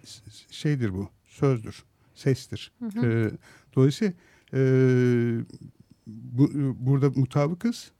[0.50, 1.84] şeydir bu, sözdür,
[2.14, 2.72] sestir.
[3.02, 3.30] E,
[3.76, 4.14] dolayısıyla
[4.54, 4.60] e,
[6.06, 6.48] bu,
[6.78, 7.90] burada mutabıkız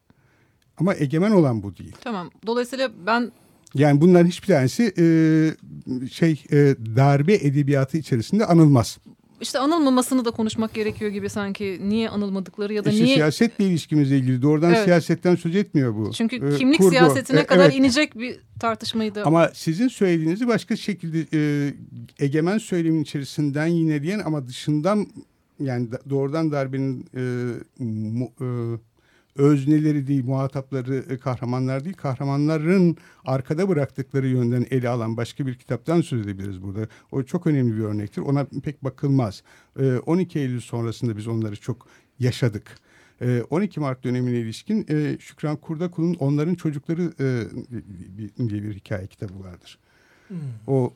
[0.77, 1.97] ama egemen olan bu değil.
[2.01, 2.31] Tamam.
[2.47, 3.33] Dolayısıyla ben
[3.75, 5.05] Yani bunların hiçbir tanesi e,
[6.11, 6.57] şey e,
[6.97, 8.99] darbe edebiyatı içerisinde anılmaz.
[9.41, 11.81] işte anılmamasını da konuşmak gerekiyor gibi sanki.
[11.83, 13.15] Niye anılmadıkları ya da İşte niye...
[13.15, 14.85] siyasetle ilişkimizle ilgili doğrudan Evet.
[14.85, 16.11] siyasetten söz etmiyor bu.
[16.13, 16.91] Çünkü E, kimlik kurgu.
[16.91, 17.75] siyasetine E, kadar evet.
[17.75, 19.23] inecek bir tartışmaydı.
[19.25, 21.75] Ama sizin söylediğinizi başka şekilde e,
[22.19, 25.07] egemen söylemin içerisinden yineleyen ama dışından
[25.61, 27.23] yani da- doğrudan darbenin e,
[27.85, 28.45] mu, e,
[29.39, 36.01] özneleri değil, muhatapları e, kahramanlar değil, kahramanların arkada bıraktıkları yönden ele alan başka bir kitaptan
[36.01, 36.89] söz edebiliriz burada.
[37.13, 38.23] O çok önemli bir örnektir.
[38.23, 39.43] Ona pek bakılmaz.
[39.79, 41.87] E, 12 Eylül sonrasında biz onları çok
[42.19, 42.77] yaşadık.
[43.21, 47.45] E, 12 Mart dönemine ilişkin e, Şükran Kurdakul'un Onların Çocukları e,
[48.19, 49.79] bir- diye bir hikaye kitabı vardır.
[50.29, 50.39] Hmm.
[50.67, 50.93] O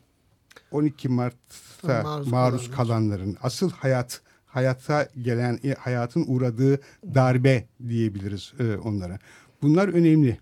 [0.70, 2.76] 12 Mart'ta Maruz maruz, kalanlar.
[2.88, 4.20] kalanların asıl hayat
[4.52, 6.80] hayata gelen e, hayatın uğradığı
[7.14, 9.18] darbe diyebiliriz e, onlara.
[9.62, 10.38] Bunlar önemli.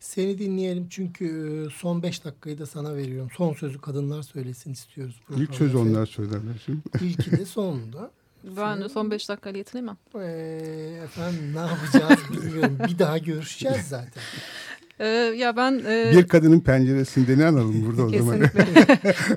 [0.00, 3.30] Seni dinleyelim çünkü e, son beş dakikayı da sana veriyorum.
[3.36, 5.20] Son sözü kadınlar söylesin istiyoruz.
[5.36, 6.80] İlk söz onlar söylerler şimdi.
[7.04, 8.10] İlki de sonunda.
[8.44, 9.96] Ben de son 5 dakikayla yetinemem.
[10.14, 12.78] Ee, efendim ne yapacağız bilmiyorum.
[12.88, 14.22] Bir daha görüşeceğiz zaten.
[15.00, 18.40] Ee, ya ben e, Bir kadının penceresinde ne analım burada o zaman?
[18.40, 18.88] kesinlikle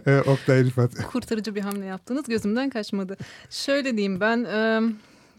[0.11, 0.95] E, Oktay Rifat.
[1.11, 2.25] kurtarıcı bir hamle yaptınız.
[2.27, 3.17] Gözümden kaçmadı.
[3.49, 4.81] Şöyle diyeyim ben e,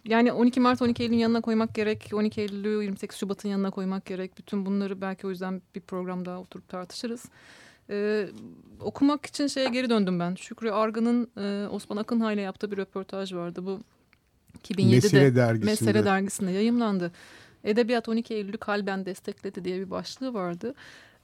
[0.04, 2.10] yani 12 Mart 12 Eylül'ün yanına koymak gerek.
[2.14, 4.38] 12 Eylül'ü 28 Şubat'ın yanına koymak gerek.
[4.38, 7.24] Bütün bunları belki o yüzden bir programda oturup tartışırız.
[7.90, 8.26] E,
[8.80, 10.34] okumak için şeye geri döndüm ben.
[10.34, 13.66] Şükrü Argın'ın e, Osman Akınha ile yaptığı bir röportaj vardı.
[13.66, 13.80] Bu
[14.68, 15.70] 2007'de Mesele dergisinde.
[15.70, 17.12] Mesele dergisinde yayımlandı.
[17.64, 20.74] Edebiyat 12 Eylül'ü kalben destekledi diye bir başlığı vardı.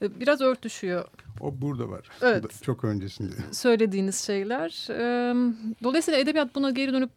[0.02, 1.04] E, Biraz örtüşüyor
[1.40, 2.08] O burada var.
[2.22, 2.62] Evet.
[2.62, 3.34] Çok öncesinde.
[3.52, 4.86] söylediğiniz şeyler.
[4.90, 5.34] Ee,
[5.82, 7.10] Dolayısıyla edebiyat buna geri dönüp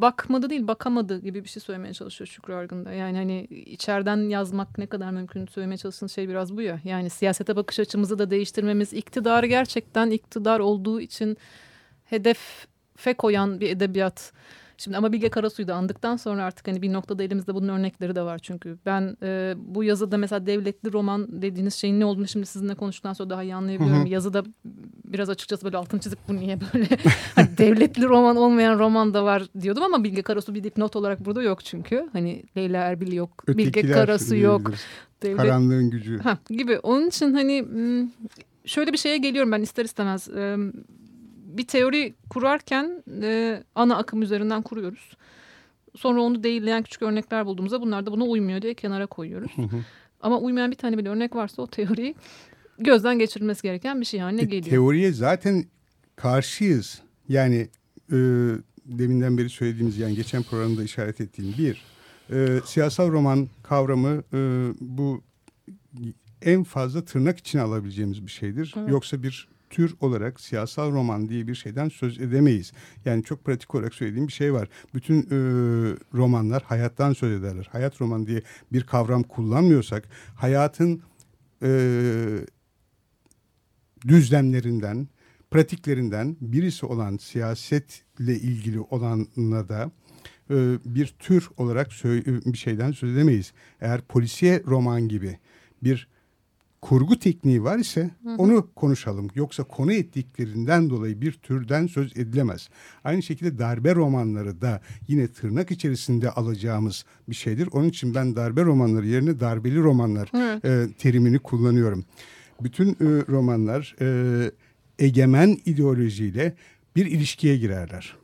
[0.00, 2.92] bakmadı değil bakamadı gibi bir şey söylemeye çalışıyor Şükrü Argın'da.
[2.92, 6.80] Yani hani içeriden yazmak ne kadar mümkün söylemeye çalıştığın şey biraz bu ya.
[6.84, 11.36] Yani siyasete bakış açımızı da değiştirmemiz, iktidarı gerçekten iktidar olduğu için
[12.04, 14.32] hedefe koyan bir edebiyat.
[14.78, 18.22] Şimdi ama Bilge Karasu'yu da andıktan sonra artık hani bir noktada elimizde bunun örnekleri de
[18.22, 18.78] var çünkü.
[18.86, 23.30] Ben e, bu yazıda mesela devletli roman dediğiniz şeyin ne olduğunu şimdi sizinle konuştuktan sonra
[23.30, 24.02] daha iyi anlayabiliyorum.
[24.02, 24.08] Hı hı.
[24.08, 24.44] Yazıda
[25.04, 26.88] biraz açıkçası böyle altını çizip bu niye böyle
[27.34, 31.42] hani devletli roman olmayan roman da var diyordum ama Bilge Karasu bir dipnot olarak burada
[31.42, 32.08] yok çünkü.
[32.12, 34.72] Hani Leyla Erbil yok, Bilge Ötekiler Karasu yok.
[35.22, 36.18] Devlet Karanlığın gücü.
[36.18, 36.78] Ha, gibi.
[36.78, 37.64] Onun için hani
[38.64, 40.28] şöyle bir şeye geliyorum ben ister istemez.
[41.56, 45.16] Bir teori kurarken e, ana akım üzerinden kuruyoruz.
[45.96, 49.52] Sonra onu değilleyen küçük örnekler bulduğumuzda bunlar da buna uymuyor diye kenara koyuyoruz.
[50.20, 52.14] Ama uymayan bir tane bile örnek varsa o teoriyi
[52.78, 54.70] gözden geçirilmesi gereken bir şey haline E, geliyor.
[54.70, 55.64] Teoriye zaten
[56.16, 57.02] karşıyız.
[57.28, 57.68] Yani
[58.12, 58.16] e,
[58.84, 61.82] deminden beri söylediğimiz yani geçen programda işaret ettiğim bir
[62.30, 64.38] e, siyasal roman kavramı e,
[64.80, 65.22] bu
[66.42, 68.74] en fazla tırnak içine alabileceğimiz bir şeydir.
[68.78, 68.90] Evet.
[68.90, 72.72] Yoksa bir tür olarak siyasal roman diye bir şeyden söz edemeyiz.
[73.04, 74.68] Yani çok pratik olarak söylediğim bir şey var.
[74.94, 75.36] Bütün e,
[76.14, 77.68] romanlar hayattan söz ederler.
[77.72, 78.42] Hayat roman diye
[78.72, 81.02] bir kavram kullanmıyorsak hayatın
[81.62, 81.70] e,
[84.08, 85.08] düzlemlerinden,
[85.50, 89.90] pratiklerinden birisi olan siyasetle ilgili olanla da
[90.50, 90.54] e,
[90.84, 93.52] bir tür olarak sö- bir şeyden söz edemeyiz.
[93.80, 95.38] Eğer polisiye roman gibi
[95.82, 96.08] bir
[96.80, 99.28] kurgu tekniği var ise onu konuşalım.
[99.34, 102.68] Yoksa konu ettiklerinden dolayı bir türden söz edilemez.
[103.04, 107.68] Aynı şekilde darbe romanları da yine tırnak içerisinde alacağımız bir şeydir.
[107.72, 110.30] Onun için ben darbe romanları yerine darbeli romanlar
[110.64, 112.04] e, terimini kullanıyorum.
[112.60, 112.96] Bütün e,
[113.28, 114.50] romanlar e,
[114.98, 116.56] egemen ideolojiyle
[116.96, 118.16] bir ilişkiye girerler.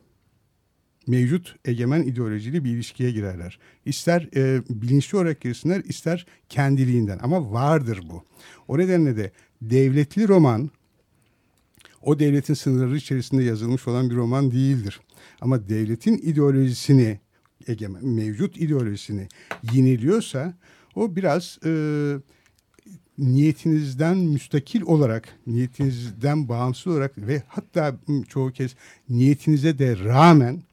[1.07, 3.59] Mevcut egemen ideolojiyle bir ilişkiye girerler.
[3.85, 8.23] İster e, bilinçli olarak girsinler, ister kendiliğinden ama vardır bu.
[8.67, 9.31] O nedenle de
[9.61, 10.69] devletli roman
[12.01, 15.01] o devletin sınırları içerisinde yazılmış olan bir roman değildir.
[15.41, 17.19] Ama devletin ideolojisini,
[17.67, 19.27] egemen, mevcut ideolojisini
[19.73, 20.53] yineliyorsa
[20.95, 21.71] o biraz e,
[23.17, 27.95] niyetinizden müstakil olarak, niyetinizden bağımsız olarak ve hatta
[28.27, 28.75] çoğu kez
[29.09, 30.63] niyetinize de rağmen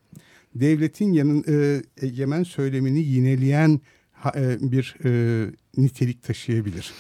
[0.55, 3.81] devletin yanın e, egemen söylemini yineleyen
[4.37, 5.11] e, bir e,
[5.77, 6.93] nitelik taşıyabilir.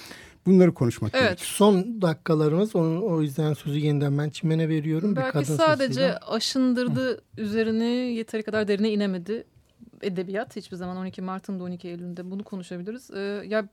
[0.46, 1.24] Bunları konuşmak Evet.
[1.24, 1.44] gerekir.
[1.44, 5.10] Son dakikalarımız onun, o yüzden sözü yeniden ben Çimen'e veriyorum.
[5.12, 6.16] bir Belki kadın sadece sesiyle.
[6.18, 9.44] aşındırdı üzerine yeteri kadar derine inemedi
[10.02, 13.10] edebiyat hiçbir zaman 12 Mart'ın da 12 Eylül'ünde bunu konuşabiliriz.
[13.10, 13.68] Ee, ya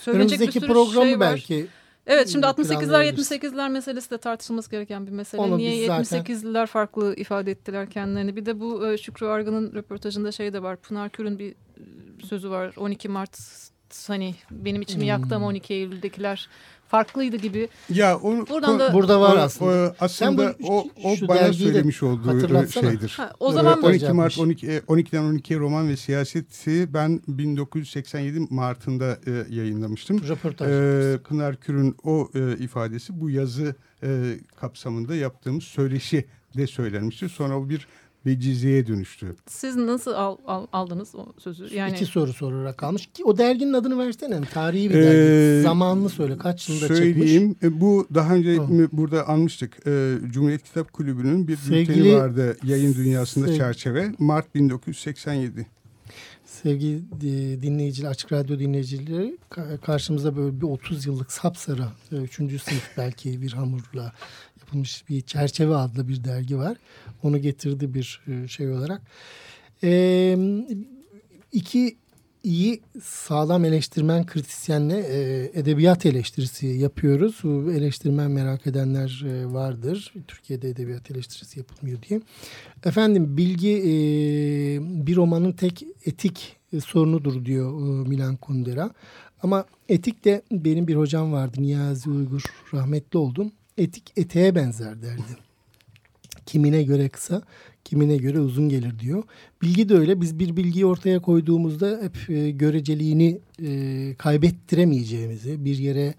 [0.00, 1.32] söyleyecek bir Önümüzdeki sürü programı şey var.
[1.32, 1.66] belki
[2.06, 3.30] Evet şimdi e, 68'ler planlayabiliriz.
[3.32, 5.40] 78'ler meselesi de tartışılması gereken bir mesele.
[5.42, 8.36] Onu Niye biz zaten- 78'liler farklı ifade ettiler kendilerini?
[8.36, 10.76] Bir de bu e, Şükrü Argın'ın röportajında şey de var.
[10.76, 11.54] Pınar Kür'ün bir e,
[12.26, 12.74] sözü var.
[12.76, 13.38] 12 Mart
[14.06, 15.08] hani benim içimi Hmm.
[15.08, 16.48] yaktı ama 12 Eylül'dekiler
[16.88, 17.68] farklıydı gibi.
[17.90, 19.70] Ya onu Buradan da- Burada var o- aslında.
[19.90, 20.08] o- aslında
[20.54, 23.14] Sen bu- o, o şu bana söylemiş olduğu şeydir.
[23.16, 24.38] Ha, o zaman Röportaj 12 Mart yapmış.
[24.38, 30.20] 12 e, 12'den 12'ye roman ve siyaseti ben 1987 Mart'ında e, yayınlamıştım.
[30.28, 30.68] röportaj.
[30.70, 36.24] Ee, Pınar Kür'ün o e, ifadesi bu yazı e, kapsamında yaptığımız söyleşi
[36.56, 37.28] de söylenmişti.
[37.28, 37.86] Sonra o bir
[38.26, 39.36] vecizeye dönüştü.
[39.48, 41.74] siz nasıl al- al- aldınız o sözü?
[41.74, 43.06] Yani İki soru sorarak kalmış.
[43.14, 44.40] Ki O derginin adını versene.
[44.40, 45.62] Tarihi bir Ee, dergi.
[45.62, 46.38] Zamanını söyle.
[46.38, 46.98] Kaç yılında çıkmış?
[46.98, 47.56] Söyleyeyim.
[47.62, 49.86] E, Bu daha önce mi- burada almıştık.
[49.86, 54.12] E, Cumhuriyet Kitap Kulübü'nün bir Sevgili- bülteni vardı yayın dünyasında Sev- çerçeve.
[54.18, 55.66] Mart 1987.
[56.46, 62.58] Sevgili e, dinleyiciler, Açık Radyo dinleyicileri ka- karşımızda böyle bir 30 yıllık sapsarı, 3.
[62.58, 64.12] sınıf belki bir hamurla
[64.66, 66.76] yapılmış bir çerçeve adlı bir dergi var.
[67.22, 69.02] Onu getirdi bir e, şey olarak.
[69.82, 70.36] E,
[71.52, 71.96] iki
[72.42, 77.40] iyi sağlam eleştirmen kritisyenle e, edebiyat eleştirisi yapıyoruz.
[77.42, 80.14] Bu eleştirmen merak edenler e, vardır.
[80.28, 82.20] Türkiye'de edebiyat eleştirisi yapılmıyor diye.
[82.84, 83.90] Efendim bilgi e,
[85.06, 88.90] bir romanın tek etik e, sorunudur diyor e, Milan Kundera.
[89.42, 92.42] Ama etik de benim bir hocam vardı Niyazi Uygur
[92.74, 93.52] rahmetli oldum.
[93.78, 95.22] Etik eteğe benzer derdi.
[96.46, 97.42] kimine göre kısa,
[97.84, 99.22] kimine göre uzun gelir diyor.
[99.62, 100.20] Bilgi de öyle.
[100.20, 106.14] Biz bir bilgiyi ortaya koyduğumuzda hep e, göreceliğini e, kaybettiremeyeceğimizi, bir yere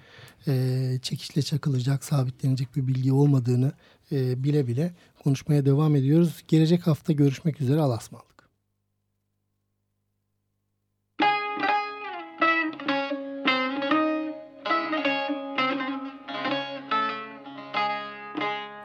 [0.47, 3.72] e, çekişle çakılacak, sabitlenecek bir bilgi olmadığını
[4.12, 4.93] e, bile bile
[5.24, 6.43] konuşmaya devam ediyoruz.
[6.47, 7.80] Gelecek hafta görüşmek üzere.
[7.80, 8.26] Allah'a